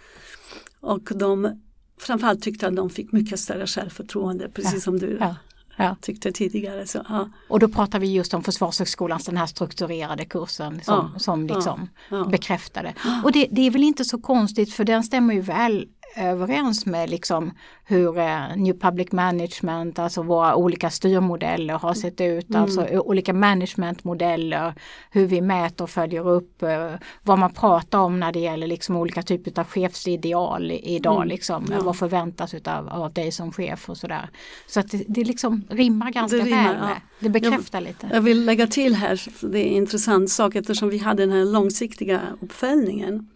[0.81, 1.61] och de
[2.01, 5.37] framförallt tyckte att de fick mycket större självförtroende precis Ja, som du ja,
[5.77, 5.97] ja.
[6.01, 6.87] tyckte tidigare.
[6.87, 11.19] Så, ja, Och då pratar vi just om Försvarshögskolans den här strukturerade kursen som, Ja,
[11.19, 11.89] som liksom
[12.31, 12.95] bekräftade.
[13.25, 17.11] Och det, det är väl inte så konstigt för den stämmer ju väl överens med
[17.11, 17.51] liksom
[17.85, 22.63] hur eh, New Public Management, alltså våra olika styrmodeller har sett ut, Mm.
[22.63, 24.75] alltså olika managementmodeller,
[25.11, 26.91] hur vi mäter och följer upp, eh,
[27.23, 31.29] vad man pratar om när det gäller liksom olika typer av chefsideal idag, Mm.
[31.29, 31.81] liksom, Ja.
[31.83, 34.29] vad förväntas utav, av dig som chef och sådär.
[34.67, 36.97] Så att det, det liksom rimmar ganska Det rimmar, väl ja.
[37.21, 38.09] det bekräftar lite.
[38.13, 39.21] Jag vill lägga till här,
[39.53, 43.29] det är en intressant sak eftersom vi hade den här långsiktiga uppföljningen.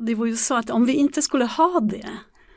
[0.00, 2.10] Det var ju så att om vi inte skulle ha det,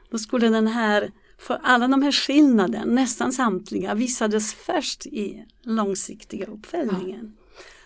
[0.09, 6.45] då skulle den här, för alla de här skillnaderna, nästan samtliga, visades först i långsiktiga
[6.45, 7.33] uppföljningen.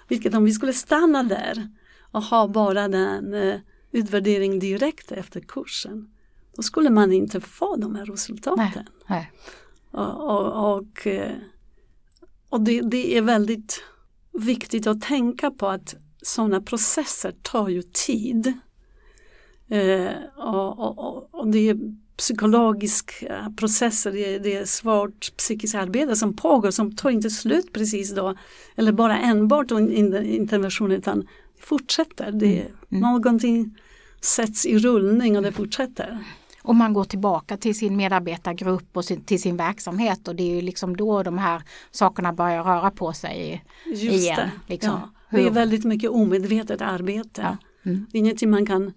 [0.08, 1.70] Vilket om vi skulle stanna där
[2.12, 3.60] och ha bara den eh,
[3.92, 6.10] utvärdering direkt efter kursen,
[6.56, 8.86] då skulle man inte få de här resultaten.
[9.08, 9.32] Nej.
[9.92, 11.36] Och, och, och, eh,
[12.50, 13.84] och det, det är väldigt
[14.34, 18.60] viktigt att tänka på att sådana processer tar ju tid.
[19.70, 21.78] Eh, och, och, och, det är
[22.18, 27.74] psykologiska processer, det är, det är svårt psykiskt arbete som pågår som tar inte slut
[27.74, 28.36] precis då.
[28.76, 31.28] Eller bara enbart en in- intervention utan
[31.62, 32.32] fortsätter.
[32.32, 33.02] Det, Mm.
[33.02, 33.78] Någonting
[34.22, 36.18] sätts i rullning och det fortsätter.
[36.62, 40.56] Och man går tillbaka till sin medarbetargrupp och sin, till sin verksamhet och det är
[40.56, 43.66] ju liksom då de här sakerna börjar röra på sig.
[43.86, 44.52] Just igen, det.
[44.74, 44.92] liksom.
[44.92, 45.38] Ja.
[45.38, 47.42] Det är väldigt mycket omedvetet arbete.
[47.42, 47.58] Ja.
[47.92, 48.06] Mm.
[48.12, 48.94] Det är ingenting man kan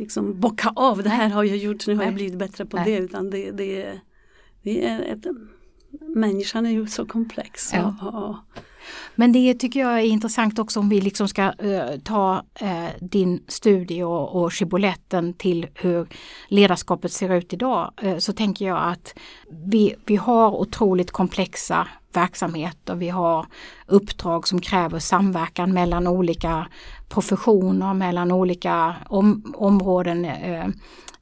[0.00, 1.02] liksom bocka av.
[1.02, 2.96] Det här har jag gjort, nu har jag blivit bättre på det.
[2.96, 4.00] Utan det, det,
[4.62, 5.26] det är ett,
[6.00, 7.70] människan är ju så komplex.
[7.72, 7.94] Ja.
[8.02, 8.36] Och, och,
[9.14, 13.42] men det tycker jag är intressant också om vi liksom ska eh, ta eh, din
[13.48, 16.06] studie och, och skiboletten till hur
[16.48, 17.92] ledarskapet ser ut idag.
[18.02, 19.14] Eh, så tänker jag att
[19.64, 22.94] vi, vi har otroligt komplexa verksamheter.
[22.94, 23.46] Vi har
[23.86, 26.66] uppdrag som kräver samverkan mellan olika
[27.08, 30.24] professioner, mellan olika om, områden.
[30.24, 30.68] Eh,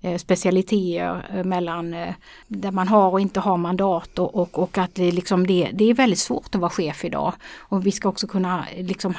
[0.00, 2.14] Eh, specialiteter eh, mellan eh,
[2.48, 5.90] där man har och inte har mandat och, och, och att det, liksom det, det
[5.90, 7.32] är väldigt svårt att vara chef idag.
[7.58, 9.14] Och vi ska också kunna liksom,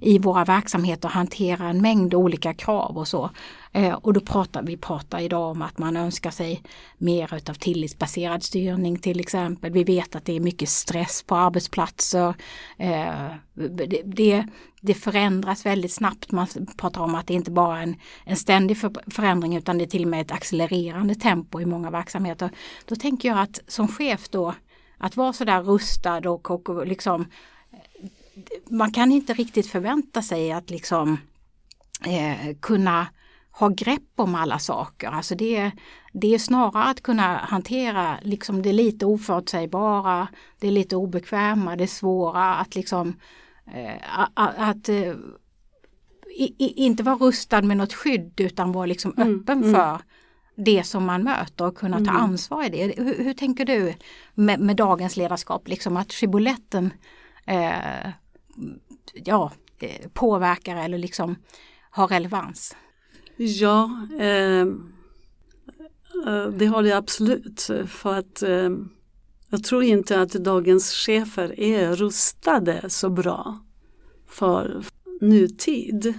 [0.00, 3.30] i våra verksamheter hantera en mängd olika krav och så.
[3.72, 6.62] Eh, och då pratar vi pratar idag om att man önskar sig
[6.98, 9.72] mer utav tillitsbaserad styrning till exempel.
[9.72, 12.34] Vi vet att det är mycket stress på arbetsplatser.
[12.78, 14.46] Eh, det, det,
[14.80, 16.32] det förändras väldigt snabbt.
[16.32, 19.84] Man pratar om att det inte bara är en, en ständig för, förändring utan det
[19.84, 22.50] är till och med ett accelererande tempo i många verksamheter.
[22.84, 24.54] Då tänker jag att som chef då
[24.98, 27.26] att vara sådär rustad och, och, och liksom
[28.70, 31.18] man kan inte riktigt förvänta sig att liksom
[32.06, 33.06] eh, kunna
[33.58, 35.08] ha grepp om alla saker.
[35.08, 35.72] Alltså det, är-
[36.12, 40.28] det är snarare att kunna hantera liksom det lite oförutsägbara,
[40.60, 43.16] det är lite obekväma, det är svåra att liksom
[43.74, 45.14] eh, att eh,
[46.36, 49.74] i, i, inte vara rustad med något skydd utan vara liksom Mm, öppen mm.
[49.74, 49.98] för
[50.56, 52.16] det som man möter och kunna ta Mm.
[52.16, 53.02] ansvar i det.
[53.02, 53.94] Hur, hur tänker du
[54.34, 56.92] med, med dagens ledarskap, liksom att skiboletten
[57.46, 58.10] eh,
[59.14, 61.36] ja, eh, påverkar eller liksom
[61.90, 62.76] har relevans?
[63.46, 64.92] Ja, ehm,
[66.26, 67.70] eh, det har det absolut.
[67.86, 68.70] För att eh,
[69.50, 73.58] jag tror inte att dagens chefer är rustade så bra
[74.28, 74.84] för
[75.20, 76.14] nutid.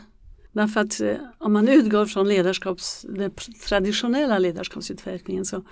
[0.52, 3.32] Därför att eh, om man utgår från ledarskaps, den
[3.68, 5.64] traditionella ledarskapsutvecklingen så,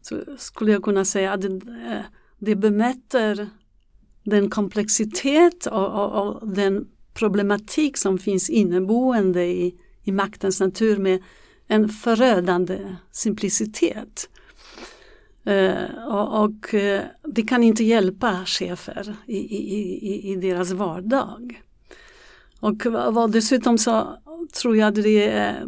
[0.00, 2.04] så skulle jag kunna säga att det, eh,
[2.38, 3.48] det bemäter
[4.24, 9.74] den komplexitet och, och, och den problematik som finns inneboende i,
[10.10, 11.22] i maktens natur med
[11.68, 14.28] en förödande simplicitet.
[15.44, 21.62] Eh, och det eh, kan inte hjälpa chefer i, i, i, i deras vardag.
[22.60, 24.16] Och vad- dessutom så
[24.62, 25.66] tror jag att det är,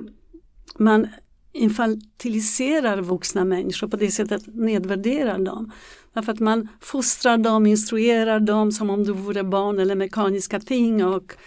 [0.78, 1.08] man
[1.52, 5.72] infantiliserar vuxna människor på det sättet nedvärderar dem.
[6.12, 11.04] Därför att man fostrar dem, instruerar dem som om de vore barn eller mekaniska ting
[11.04, 11.38] och eh,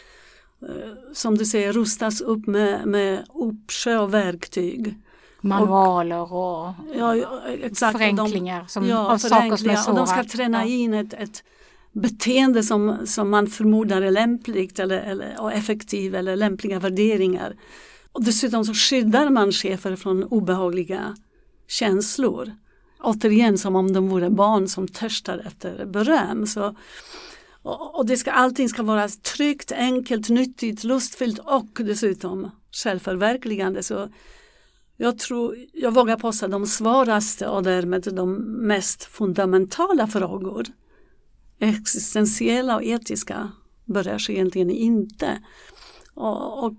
[1.13, 4.97] som du säger rustas upp med, med uppsjö och verktyg.
[5.41, 7.95] Manualer och Ja, ja, exakt.
[7.95, 9.75] Och de- förenklingar som, ja, av saker som är förenklingar.
[9.75, 9.91] svåra.
[9.91, 11.43] Och de ska träna in ett, ett
[11.91, 17.55] beteende som, som man förmodar är lämpligt eller, eller, och effektiv eller lämpliga värderingar.
[18.11, 21.15] Och dessutom så skyddar man chefer från obehagliga
[21.67, 22.51] känslor.
[23.03, 26.47] Återigen som om de vore barn som törstar efter beröm.
[26.47, 26.75] Så,
[27.65, 33.83] och, det ska, allting ska vara tryggt, enkelt, nyttigt, lustfyllt och dessutom självförverkligande.
[33.83, 34.09] Så
[34.97, 38.33] jag tror, jag vågar påstå de svåraste och därmed de
[38.67, 40.65] mest fundamentala frågor,
[41.59, 43.51] existentiella och etiska,
[43.85, 45.41] berörs egentligen inte.
[46.13, 46.75] Och, och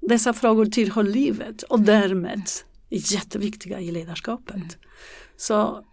[0.00, 2.42] dessa frågor tillhör livet och därmed
[2.90, 4.56] är jätteviktiga i ledarskapet.
[4.56, 4.68] Mm.
[5.36, 5.84] Så,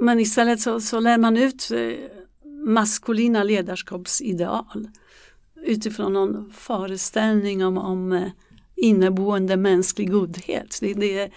[0.00, 2.23] men istället så, så lär man ut eh,
[2.64, 4.88] maskulina ledarskapsideal
[5.66, 8.28] utifrån någon föreställning om, om eh,
[8.76, 10.78] inneboende mänsklig godhet.
[10.80, 11.30] Det, det,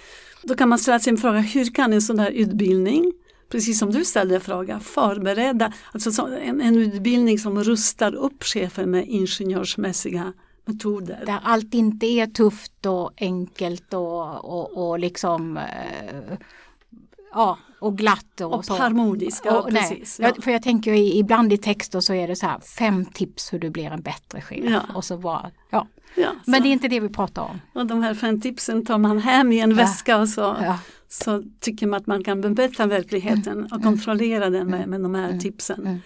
[0.43, 3.13] då kan man ställa sig en fråga, hur kan en sån här utbildning,
[3.49, 9.07] precis som du ställde fråga, förbereda, alltså en, en utbildning som rustar upp chefer med
[9.07, 10.33] ingenjörsmässiga
[10.65, 11.23] metoder.
[11.25, 16.37] Där allt inte är tufft och enkelt och, och, och liksom eh,
[17.37, 18.73] ja, och glatt och, och så.
[18.73, 19.45] harmoniskt.
[19.45, 20.33] Ja, och, precis, ja.
[20.41, 23.69] För jag tänker ibland i texter så är det så här fem tips hur du
[23.69, 24.65] blir en bättre chef.
[24.65, 24.81] Ja.
[24.95, 25.87] Och så bara, ja.
[26.15, 27.61] ja Men det är inte det vi pratar om.
[27.73, 30.57] Och de här fem tipsen tar man hem i en väska och så,
[31.09, 33.83] så tycker man att man kan bemöta verkligheten och mm.
[33.83, 35.39] kontrollera den med, med de här mm.
[35.39, 35.79] tipsen.
[35.79, 35.99] Mm.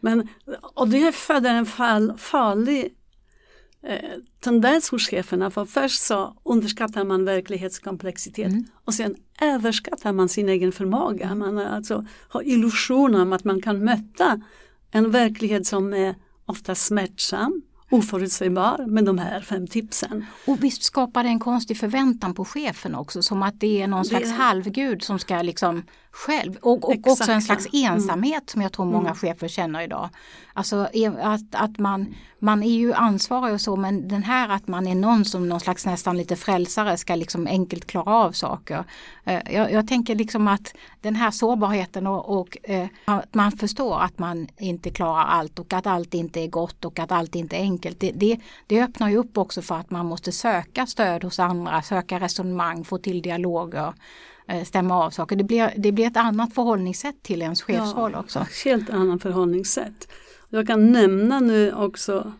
[0.00, 0.28] Men,
[0.74, 2.94] och det föder en fall, farlig
[3.82, 3.98] eh,
[4.40, 5.50] tendens hos cheferna.
[5.50, 8.64] För först så underskattar man verklighetskomplexitet mm.
[8.84, 11.34] och sen överskattar man sin egen förmåga.
[11.34, 14.40] Man alltså har illusioner om att man kan möta
[14.90, 16.14] en verklighet som är
[16.46, 20.24] ofta smärtsam, oförutsägbar med de här fem tipsen.
[20.46, 24.02] Och visst skapar det en konstig förväntan på chefen också som att det är någon
[24.02, 24.08] det...
[24.08, 25.82] slags halvgud som ska liksom
[26.18, 27.92] själv och, och också en slags mm.
[27.92, 28.46] ensamhet mm.
[28.46, 29.14] som jag tror många mm.
[29.14, 30.08] chefer känner idag.
[30.52, 30.88] Alltså
[31.22, 34.94] att, att man, man är ju ansvarig och så men den här att man är
[34.94, 38.84] någon som någon slags nästan lite frälsare ska liksom enkelt klara av saker.
[39.24, 44.00] Eh, jag, jag tänker liksom att den här sårbarheten och, och eh, att man förstår
[44.00, 47.56] att man inte klarar allt och att allt inte är gott och att allt inte
[47.56, 48.00] är enkelt.
[48.00, 51.82] Det, det, det öppnar ju upp också för att man måste söka stöd hos andra,
[51.82, 53.94] söka resonemang, få till dialoger.
[54.48, 55.36] Eh, stämma av saker.
[55.36, 58.46] Det blir, det blir ett annat förhållningssätt till ens chefsroll ja, också.
[58.64, 60.08] Helt annat förhållningssätt.
[60.48, 62.32] Jag kan nämna nu också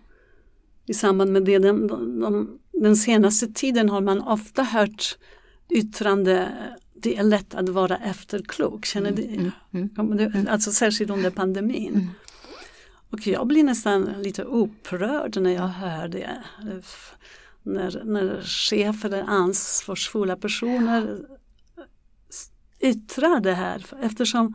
[0.86, 1.86] i samband med det, den,
[2.20, 5.18] de, den senaste tiden har man ofta hört
[5.70, 6.48] yttrande
[7.02, 8.84] det är lätt att vara efterklok.
[8.84, 11.94] Känner mm, mm, mm, alltså särskilt under pandemin.
[11.94, 12.08] Mm.
[13.10, 16.42] Och jag blir nästan lite upprörd när jag hör det.
[17.62, 21.18] När, när chefer eller ansvarsfulla personer
[22.80, 24.54] yttrar det här eftersom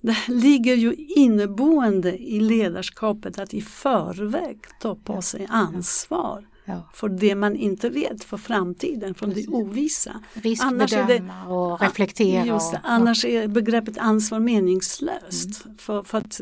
[0.00, 6.90] det ligger ju inneboende i ledarskapet att i förväg ta på sig ansvar ja.
[6.94, 9.46] för det man inte vet för framtiden, för Precis.
[9.46, 10.20] det ovissa.
[10.34, 12.46] Riskbedöma och reflektera.
[12.46, 15.64] Just det, annars är begreppet ansvar meningslöst.
[15.64, 15.78] Mm.
[15.78, 16.40] För, för att,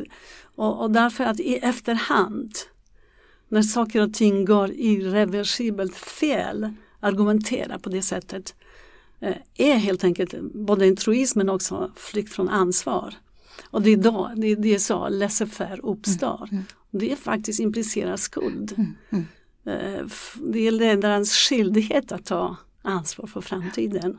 [0.57, 2.53] och, och därför att i efterhand
[3.49, 8.55] när saker och ting går irreversibelt fel argumentera på det sättet
[9.57, 13.15] är helt enkelt både en truism men också flykt från ansvar.
[13.71, 16.49] Och det är då det, det är så laissez-faire uppstår.
[16.51, 16.65] Mm, mm.
[16.91, 18.75] Det är faktiskt implicerar skuld.
[18.77, 19.27] Mm, mm.
[19.65, 20.07] Eh,
[20.43, 24.19] det är ledarens skyldighet att ta ansvar för framtiden.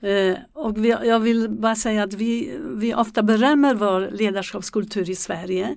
[0.00, 5.14] Eh, och vi, jag vill bara säga att vi, vi ofta berömmer vår ledarskapskultur i
[5.14, 5.76] Sverige.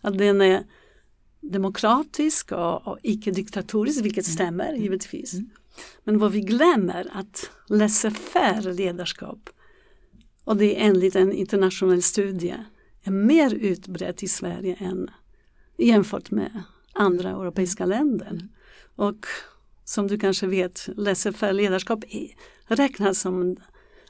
[0.00, 0.64] Att den är
[1.40, 4.34] demokratisk och, och icke-diktatorisk, vilket mm.
[4.34, 4.82] stämmer mm.
[4.82, 5.34] givetvis.
[5.76, 5.86] Mm.
[6.04, 9.50] Men vad vi glömmer att laissez-faire ledarskap
[10.44, 12.54] och det är enligt en internationell studie
[13.02, 15.10] är mer utbrett i Sverige än
[15.78, 18.48] jämfört med andra europeiska länder.
[18.96, 19.26] Och
[19.84, 22.04] som du kanske vet, laissez-faire ledarskap
[22.66, 23.56] räknas som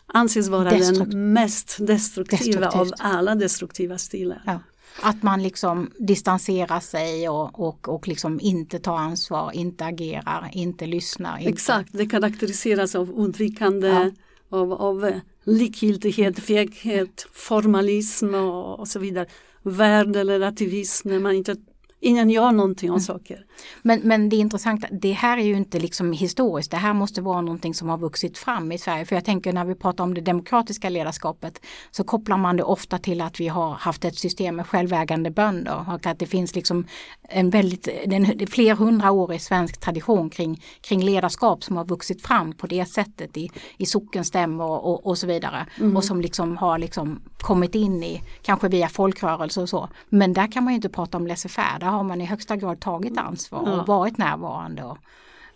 [0.07, 4.43] anses vara Destrukt den mest destruktiva av alla destruktiva stilar.
[4.47, 4.61] Ja.
[5.03, 10.87] Att man liksom distanserar sig och, och, och liksom inte tar ansvar, inte agerar, inte
[10.87, 11.39] lyssnar.
[11.39, 11.51] Inte.
[11.51, 14.11] Exakt, det karaktäriseras av undvikande, ja.
[14.59, 19.27] av, av likgiltighet, feghet, formalism och, och så vidare.
[19.63, 21.57] Värderelativism, när man inte
[22.05, 23.01] Ingen gör någonting om mm.
[23.01, 23.45] saker.
[23.83, 27.21] Men, men det är intressant, det här är ju inte liksom historiskt, det här måste
[27.21, 29.05] vara någonting som har vuxit fram i Sverige.
[29.05, 32.99] För jag tänker när vi pratar om det demokratiska ledarskapet så kopplar man det ofta
[32.99, 36.87] till att vi har haft ett system med självägande bönder och att det finns liksom
[37.29, 42.87] en väldigt, en flerhundraårig svensk tradition kring, kring ledarskap som har vuxit fram på det
[42.87, 45.67] sättet i, i sockenstämmor och, och, och så vidare.
[45.81, 45.97] Mm.
[45.97, 49.89] Och som liksom har liksom kommit in i, kanske via folkrörelser och så.
[50.09, 53.19] Men där kan man ju inte prata om laissez-faire har man i högsta grad tagit
[53.19, 53.85] ansvar och ja.
[53.85, 54.85] varit närvarande.
[54.85, 54.99] Och,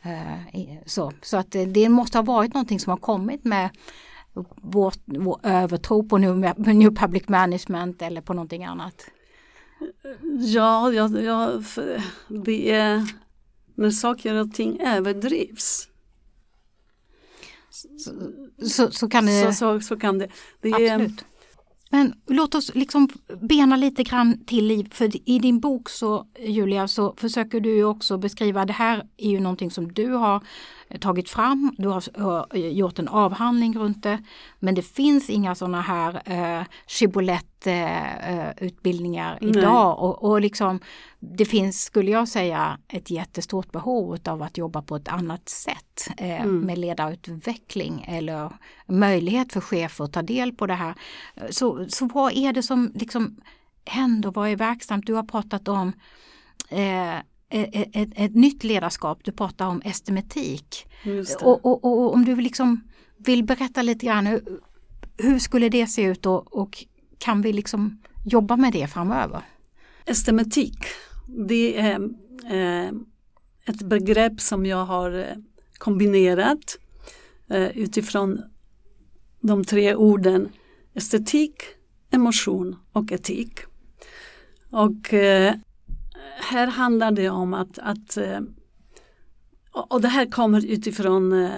[0.03, 0.39] eh,
[0.87, 3.71] så så att det måste ha varit någonting som har kommit med
[4.57, 9.11] vår, vår övertro på new, new public management eller på någonting annat?
[10.39, 11.63] Ja, ja, ja
[12.29, 13.07] det är
[13.75, 15.89] när saker och ting överdrivs.
[17.71, 17.89] Så,
[18.69, 19.53] så, så kan det...
[19.53, 20.29] Så, så, så kan det.
[20.61, 21.21] det Absolut.
[21.21, 21.38] Är,
[21.91, 23.09] men låt oss liksom
[23.41, 28.19] bena lite grann till i, för i din bok så Julia så försöker du också
[28.19, 30.43] beskriva, det här är ju någonting som du har
[31.01, 34.23] tagit fram, du har gjort en avhandling runt det.
[34.59, 40.81] Men det finns inga sådana här eh, Chibolette-utbildningar eh, idag och, och liksom
[41.21, 46.09] det finns, skulle jag säga, ett jättestort behov av att jobba på ett annat sätt
[46.17, 46.61] eh, mm.
[46.61, 48.53] med ledarutveckling eller
[48.87, 50.95] möjlighet för chefer att ta del på det här.
[51.51, 53.41] Så, så vad är det som liksom
[53.85, 55.07] händer, vad är verksamt?
[55.07, 55.93] Du har pratat om
[56.69, 57.17] eh,
[57.51, 60.87] ett, ett, ett, nytt ledarskap, du pratar om estemetik.
[61.43, 62.81] Och, och, och, om du liksom
[63.19, 64.43] vill berätta lite grann, hur,
[65.17, 66.85] hur skulle det se ut och, och,
[67.19, 69.43] kan vi liksom jobba med det framöver?
[70.07, 70.79] Estemetik,
[71.49, 72.01] det är
[72.51, 72.93] eh,
[73.65, 75.37] ett begrepp som jag har eh,
[75.79, 76.79] kombinerat
[77.51, 78.43] eh, utifrån
[79.41, 80.49] de tre orden
[80.95, 81.63] estetik,
[82.11, 83.61] emotion och etik.
[84.71, 85.55] Och eh,
[86.37, 88.41] här handlar det om att, att eh,
[89.73, 91.51] och det här kommer utifrån eh,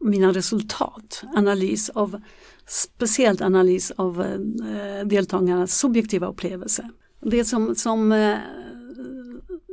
[0.00, 2.20] mina resultat, analys av,
[2.66, 6.90] speciellt analys av eh, deltagarnas subjektiva upplevelse.
[7.20, 8.34] Det som, som,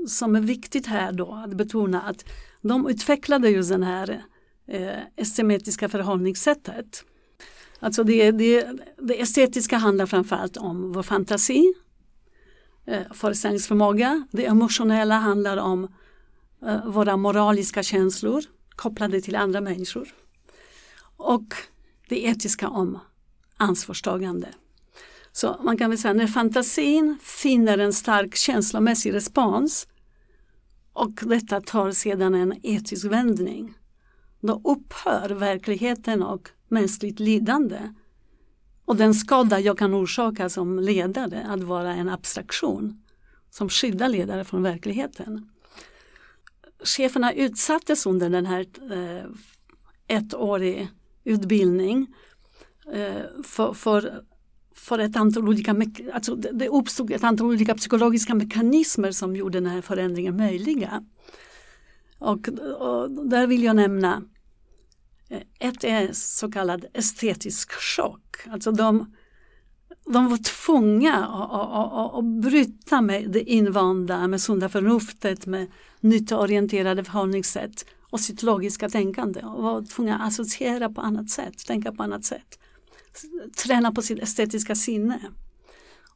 [0.07, 2.25] som är viktigt här då att betona att
[2.61, 4.23] de utvecklade just den här
[5.15, 7.05] estetiska förhållningssättet.
[7.79, 8.67] Alltså det, det,
[8.97, 11.73] det estetiska handlar framförallt om vår fantasi,
[12.86, 14.27] eh, föreställningsförmåga.
[14.31, 15.88] Det emotionella handlar om
[16.65, 18.43] eh, våra moraliska känslor
[18.75, 20.07] kopplade till andra människor.
[21.17, 21.53] Och
[22.09, 22.99] det etiska om
[23.57, 24.47] ansvarstagande.
[25.31, 29.88] Så man kan väl säga när fantasin finner en stark känslomässig respons
[30.93, 33.73] och detta tar sedan en etisk vändning.
[34.41, 37.79] Då upphör verkligheten och mänskligt lidande
[38.86, 43.03] och den skada jag kan orsaka som ledare att vara en abstraktion
[43.49, 45.49] som skyddar ledare från verkligheten.
[46.83, 49.25] Cheferna utsattes under den här eh,
[50.07, 50.88] ettårig
[51.23, 52.07] utbildning
[52.93, 54.23] eh, för, för,
[54.75, 55.75] för ett antal olika,
[56.13, 61.05] alltså det uppstod ett antal olika psykologiska mekanismer som gjorde den här förändringen möjliga.
[62.19, 62.47] Och,
[62.79, 64.23] och där vill jag nämna
[65.30, 68.47] Eh, ett är så kallad estetisk chock.
[68.49, 69.13] Alltså de,
[70.05, 75.67] de var tvungna att, att, bryta med det invanda, med sunda förnuftet, med
[75.99, 79.41] nyttoorienterade förhållningssätt och sitt logiska tänkande.
[79.41, 82.59] Och var tvungna att associera på annat sätt, tänka på annat sätt.
[83.63, 85.19] Träna på sitt estetiska sinne.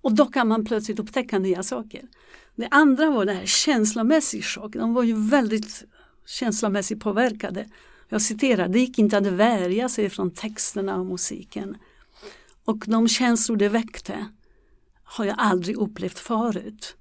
[0.01, 2.07] Och då kan man plötsligt upptäcka nya saker.
[2.55, 4.74] Det andra var det här känslomässig chock.
[4.74, 5.84] De var ju väldigt
[6.26, 7.66] känslomässigt påverkade
[8.10, 11.78] jag citerar, det gick inte att värja sig från texterna och musiken.
[12.66, 14.26] Och de känslor det väckte
[15.03, 16.95] har jag aldrig upplevt förut.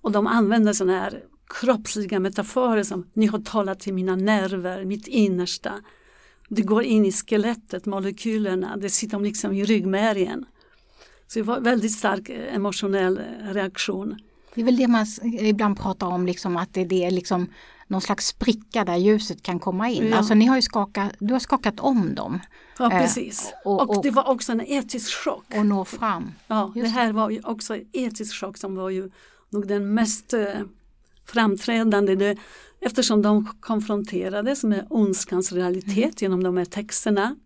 [0.00, 5.06] Och de använder sådana här kroppsliga metaforer som ni har talat till mina nerver, mitt
[5.06, 5.72] innersta.
[6.48, 10.46] Det går in i skelettet, molekylerna, det sitter liksom i ryggmärgen.
[11.26, 14.18] Så det var en väldigt stark eh, emotionell eh, reaktion.
[14.54, 17.46] Det är väl det man ibland pratar om, liksom, att det är liksom
[17.86, 20.08] någon slags spricka där ljuset kan komma in.
[20.08, 20.16] Ja.
[20.16, 22.40] Alltså ni har ju skakat, du har skakat om dem.
[22.78, 23.52] Ja eh, precis.
[23.52, 25.44] Eh, och, och, och, det var också en etisk chock.
[25.56, 26.32] Och nå fram.
[26.46, 29.10] Ja, Just det här var ju också en etisk chock som var ju
[29.50, 30.46] nog den mest eh,
[31.26, 32.14] framträdande.
[32.14, 32.36] Det,
[32.80, 36.14] eftersom de konfronterades med ondskans realitet mm.
[36.16, 37.36] genom de här texterna.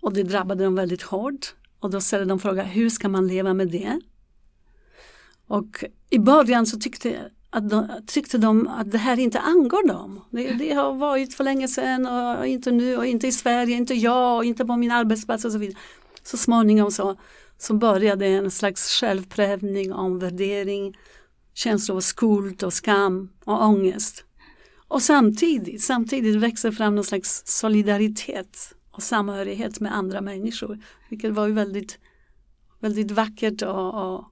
[0.00, 1.54] Och det drabbade dem väldigt hårt.
[1.80, 4.00] Och då ställde de frågan, hur ska man leva med det?
[5.46, 10.20] Och i början så tyckte att de, tyckte de att det här inte angår dem.
[10.30, 13.94] Det, det, har varit för länge sedan och inte nu och inte i Sverige, inte
[13.94, 15.78] jag och inte på min arbetsplats och så vidare.
[16.22, 17.16] Så småningom så,
[17.58, 20.96] så började en slags självprövning, omvärdering,
[21.54, 24.24] känslor av skuld och skam och ångest.
[24.88, 30.78] Och samtidigt, samtidigt växer fram någon slags solidaritet och samhörighet med andra människor.
[31.10, 31.98] Vilket var ju väldigt,
[32.80, 34.24] väldigt vackert och, och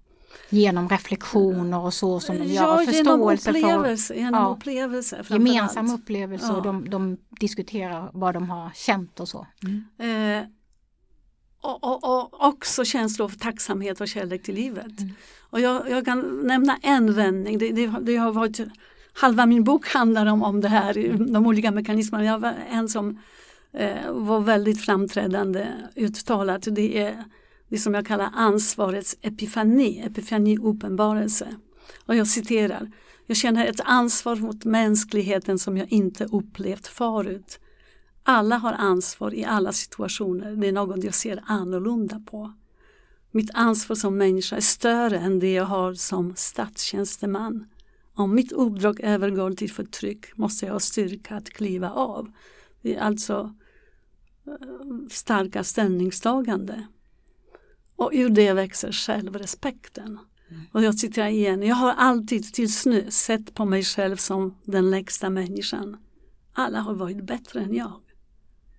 [0.51, 2.63] Genom reflektioner och så som de gör.
[2.63, 4.15] Ja, förståelse genom upplevelse.
[4.15, 6.57] För, genom ja, upplevelse gemensam upplevelse ja.
[6.57, 9.47] och de, de, diskuterar vad de har känt och så.
[9.63, 10.41] Mm.
[10.41, 10.49] Eh,
[11.61, 15.01] och, och, och, också känslor av tacksamhet och kärlek till livet.
[15.01, 15.15] Mm.
[15.41, 17.59] Och jag, jag, kan nämna en vändning.
[17.59, 18.61] Det, det, det, har varit,
[19.13, 22.25] halva min bok handlar om, om det här, de olika mekanismerna.
[22.25, 23.19] Jag var en som
[23.73, 25.67] eh, var väldigt framträdande
[25.97, 26.69] uttalat.
[26.71, 27.25] Det är
[27.75, 31.57] det som jag kallar ansvarets epifani, epifani uppenbarelse.
[32.07, 32.91] Och jag citerar,
[33.27, 37.61] jag känner ett ansvar mot mänskligheten som jag inte upplevt förut.
[38.23, 42.53] Alla har ansvar i alla situationer, det är något jag ser annorlunda på.
[43.31, 47.67] Mitt ansvar som människa är större än det jag har som statstjänsteman.
[48.15, 52.33] Om mitt uppdrag övergår till förtryck måste jag ha styrka att kliva av.
[52.83, 53.55] Det är alltså
[54.47, 56.87] eh, starka ställningstagande.
[57.97, 60.19] Och ur det växer självrespekten.
[60.73, 64.91] Och jag citerar igen, jag har alltid tills nu sett på mig själv som den
[64.91, 65.97] lägsta människan.
[66.53, 68.01] Alla har varit bättre än jag.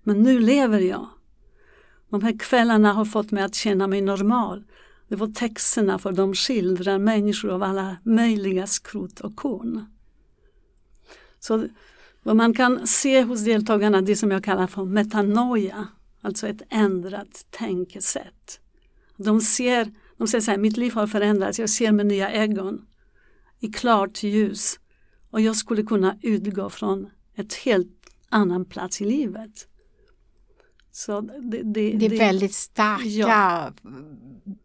[0.04, 1.10] Men nu lever jag.
[2.10, 4.64] De här kvällarna har fått mig att känna mig normal.
[5.08, 9.86] Det var texterna för de skildrar människor av alla möjliga skrot och korn.
[11.40, 11.68] Så
[12.24, 15.88] vad man kan se hos deltagarna, det som jag kallar för metanoia,
[16.22, 18.60] alltså ett ändrat tänkesätt.
[19.18, 22.86] De ser, de säger så här, mitt liv har förändrats, jag ser med nya ögon,
[23.60, 24.80] i klart ljus
[25.32, 27.92] och jag skulle kunna utgå från ett helt
[28.30, 29.68] annan plats i livet.
[30.92, 33.72] Så det, det, det är väldigt starka ja.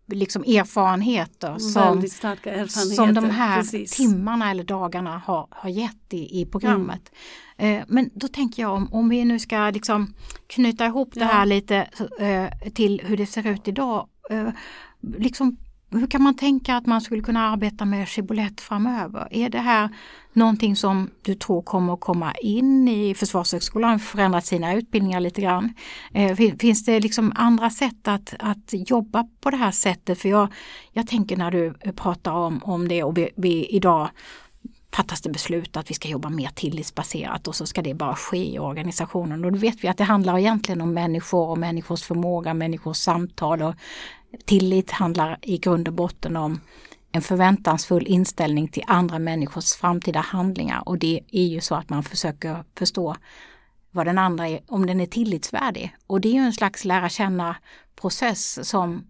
[0.06, 3.96] liksom erfarenheter, som, starka erfarenheter som de här precis.
[3.96, 7.12] timmarna eller dagarna har, har gett i, i programmet.
[7.56, 7.80] Mm.
[7.80, 10.14] Eh, men då tänker jag om, om vi nu ska liksom
[10.46, 11.76] knyta ihop det här lite
[12.20, 14.08] eh, till hur det ser ut idag.
[14.30, 14.48] Eh,
[15.16, 15.56] liksom
[15.92, 19.28] hur kan man tänka att man skulle kunna arbeta med Shibboleth framöver?
[19.30, 19.88] Är det här
[20.32, 25.74] någonting som du tror kommer att komma in i Försvarshögskolan, förändrat sina utbildningar lite grann?
[26.14, 30.18] Eh, finns det liksom andra sätt att, att jobba på det här sättet?
[30.18, 30.48] För jag,
[30.92, 34.08] jag tänker när du pratar om, om det och vi, vi idag
[34.92, 38.54] fattas det beslut att vi ska jobba mer tillitsbaserat och så ska det bara ske
[38.54, 39.44] i organisationen.
[39.44, 43.62] Och då vet vi att det handlar egentligen om människor och människors förmåga, människors samtal
[43.62, 43.74] och
[44.44, 46.60] tillit handlar i grund och botten om
[47.12, 52.02] en förväntansfull inställning till andra människors framtida handlingar och det är ju så att man
[52.02, 53.16] försöker förstå
[53.90, 55.96] vad den andra är, om den är tillitsvärdig.
[56.06, 57.56] Och det är ju en slags lära känna
[58.00, 59.06] process som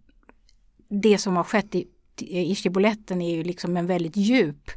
[0.89, 4.71] det som har skett i, i Chiboletten är ju liksom en väldigt djup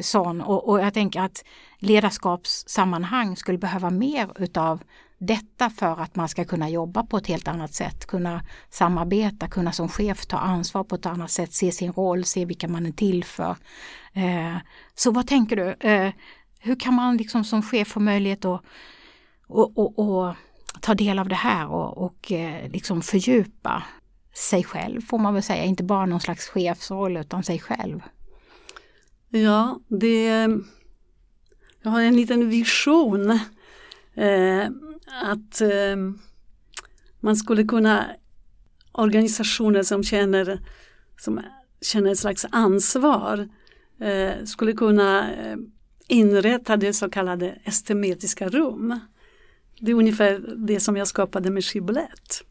[0.00, 1.44] sån och, och jag tänker att
[1.78, 4.82] ledarskapssammanhang skulle behöva mer utav
[5.18, 9.72] detta för att man ska kunna jobba på ett helt annat sätt, kunna samarbeta, kunna
[9.72, 12.92] som chef ta ansvar på ett annat sätt, se sin roll, se vilka man är
[12.92, 13.56] till för.
[14.12, 14.56] Eh,
[14.94, 15.88] så vad tänker du?
[15.88, 16.12] Eh,
[16.60, 18.62] hur kan man liksom som chef få möjlighet att
[19.48, 20.34] och, och, och
[20.80, 23.82] ta del av det här och, och eh, liksom fördjupa
[24.34, 28.02] sig själv får man väl säga, inte bara någon slags chefsroll utan sig själv.
[29.30, 30.48] Ja, det
[31.82, 33.30] jag har en liten vision
[34.14, 34.66] eh,
[35.22, 35.96] att eh,
[37.20, 38.06] man skulle kunna
[38.92, 40.60] organisationer som känner,
[41.16, 41.40] som
[41.80, 43.48] känner ett slags ansvar
[44.00, 45.56] eh, skulle kunna eh,
[46.08, 49.00] inrätta det så kallade estemetiska rum.
[49.80, 52.44] Det är ungefär det som jag skapade med Skibbolett.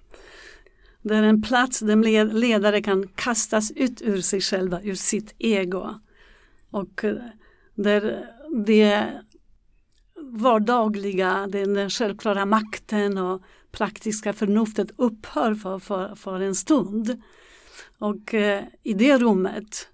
[1.01, 5.99] Det är en plats där ledare kan kastas ut ur sig själva, ur sitt ego.
[6.77, 7.15] Och eh,
[7.75, 8.25] där
[8.65, 9.21] det
[10.31, 17.21] vardagliga, den självklara makten och praktiska förnuftet upphör för, för, för en stund.
[17.99, 19.87] Och eh, i det rummet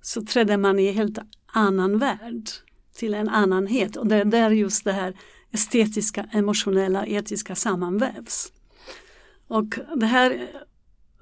[0.00, 2.48] så trädde man i en helt annan värld,
[2.94, 5.16] till en annanhet och det är där just det här
[5.50, 8.52] estetiska, emotionella, etiska sammanvävs.
[9.48, 10.48] Och det här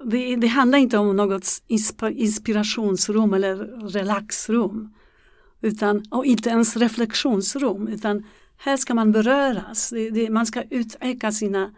[0.03, 1.47] det, det handlar inte om något
[2.15, 3.55] inspirationsrum eller
[3.89, 4.93] relaxrum
[5.61, 8.23] utan, och inte ens reflektionsrum utan
[8.57, 11.71] här ska man beröras, det, det, man ska utöka sina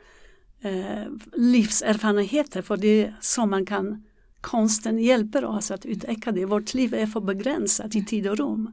[0.62, 4.04] eh, livserfarenheter för det är så man kan
[4.42, 6.46] konsten hjälper oss att utöka det.
[6.46, 8.72] Vårt liv är för begränsat i tid och rum.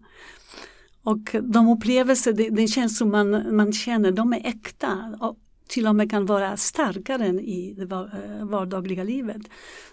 [1.02, 5.38] Och de upplevelser, den känsla man, man känner, de är äkta och
[5.68, 9.42] till och med kan vara starkare än i det eh, vardagliga livet.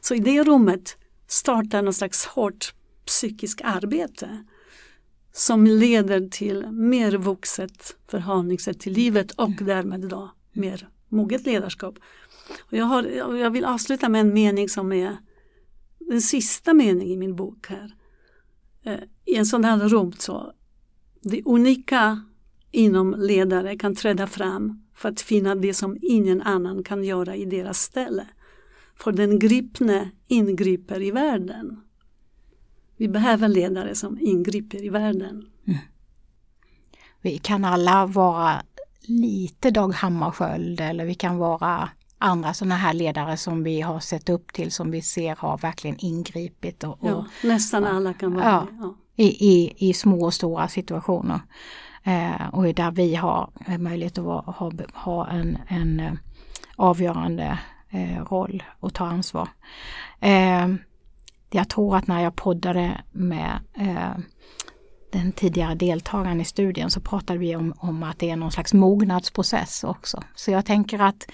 [0.02, 0.98] Så i det rummet
[1.28, 2.74] startar någon slags hårt
[3.06, 4.44] psykiskt arbete
[5.34, 11.96] som leder till mer vuxet förhållningssätt till livet och därmed då mer moget ledarskap.
[12.60, 13.04] Och jag, har,
[13.36, 15.18] jag vill avsluta med en mening som är
[16.00, 17.96] den sista meningen i min bok här.
[18.84, 20.54] Eh, I en sån här rum så
[21.22, 22.24] det unika
[22.72, 27.46] inom ledare kan träda fram för att finna det som ingen annan kan göra i
[27.46, 28.28] deras ställe.
[28.96, 31.82] För den gripne ingriper i världen.
[32.98, 35.46] Vi behöver ledare som ingriper i världen.
[35.68, 35.80] Mm.
[37.22, 38.62] Vi kan alla vara
[39.02, 44.30] lite Dag Hammarskjöld eller vi kan vara andra sådana här ledare som vi har sett
[44.30, 48.46] upp till som vi ser har verkligen ingripit och, och Ja, nästan alla kan vara
[48.46, 48.68] Ja.
[48.72, 48.78] det.
[48.82, 48.96] Ja.
[49.16, 51.40] i, i, i små och stora situationer.
[52.04, 56.14] Eh, och där vi har eh, möjlighet att vara, ha, ha en, en eh,
[56.76, 59.48] avgörande eh, roll och ta ansvar.
[60.20, 60.68] Eh,
[61.50, 64.18] jag tror att när jag poddade med eh,
[65.12, 68.74] den tidigare deltagaren i studien så pratade vi om, om att det är någon slags
[68.74, 70.24] mognadsprocess också.
[70.36, 71.32] Så jag tänker att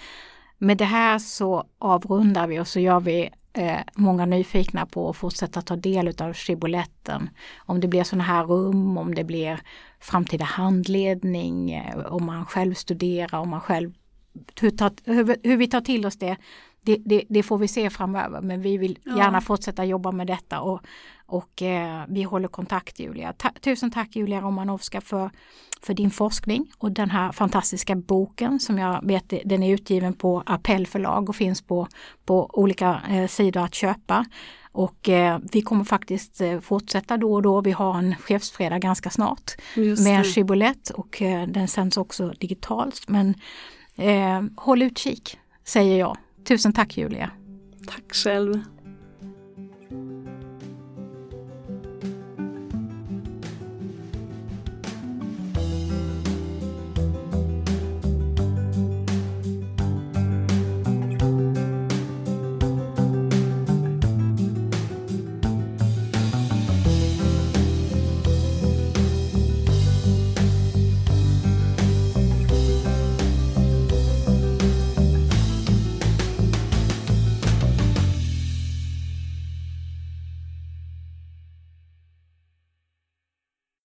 [0.57, 5.15] med det här så avrundar vi och så gör vi eh, många nyfikna på att
[5.17, 7.29] fortsätta ta del av Skibboletten.
[7.57, 9.59] Om det blir sådana här rum, om det blir
[9.99, 13.93] framtida handledning, eh, om man själv studerar, om man själv
[14.61, 16.37] hur, tar, hur, hur vi tar till oss det,
[16.81, 18.41] det, det, det får vi se framöver.
[18.41, 19.17] Men vi vill Ja.
[19.17, 20.81] gärna fortsätta jobba med detta och,
[21.27, 23.33] och eh, vi håller kontakt Julia.
[23.33, 25.29] Ta, tusen tack Julia Romanovska för,
[25.81, 30.43] för din forskning och den här fantastiska boken som jag vet den är utgiven på
[30.45, 31.87] Appell förlag och finns på,
[32.25, 34.25] på olika eh, sidor att köpa.
[34.71, 37.61] Och eh, vi kommer faktiskt eh, fortsätta då och då.
[37.61, 43.03] Vi har en chefsfredag ganska snart Just med skibolett och eh, den sänds också digitalt.
[43.07, 43.33] Men
[43.95, 46.17] eh, håll utkik säger jag.
[46.43, 47.31] Tusen tack Julia.
[47.87, 48.61] Tack själv.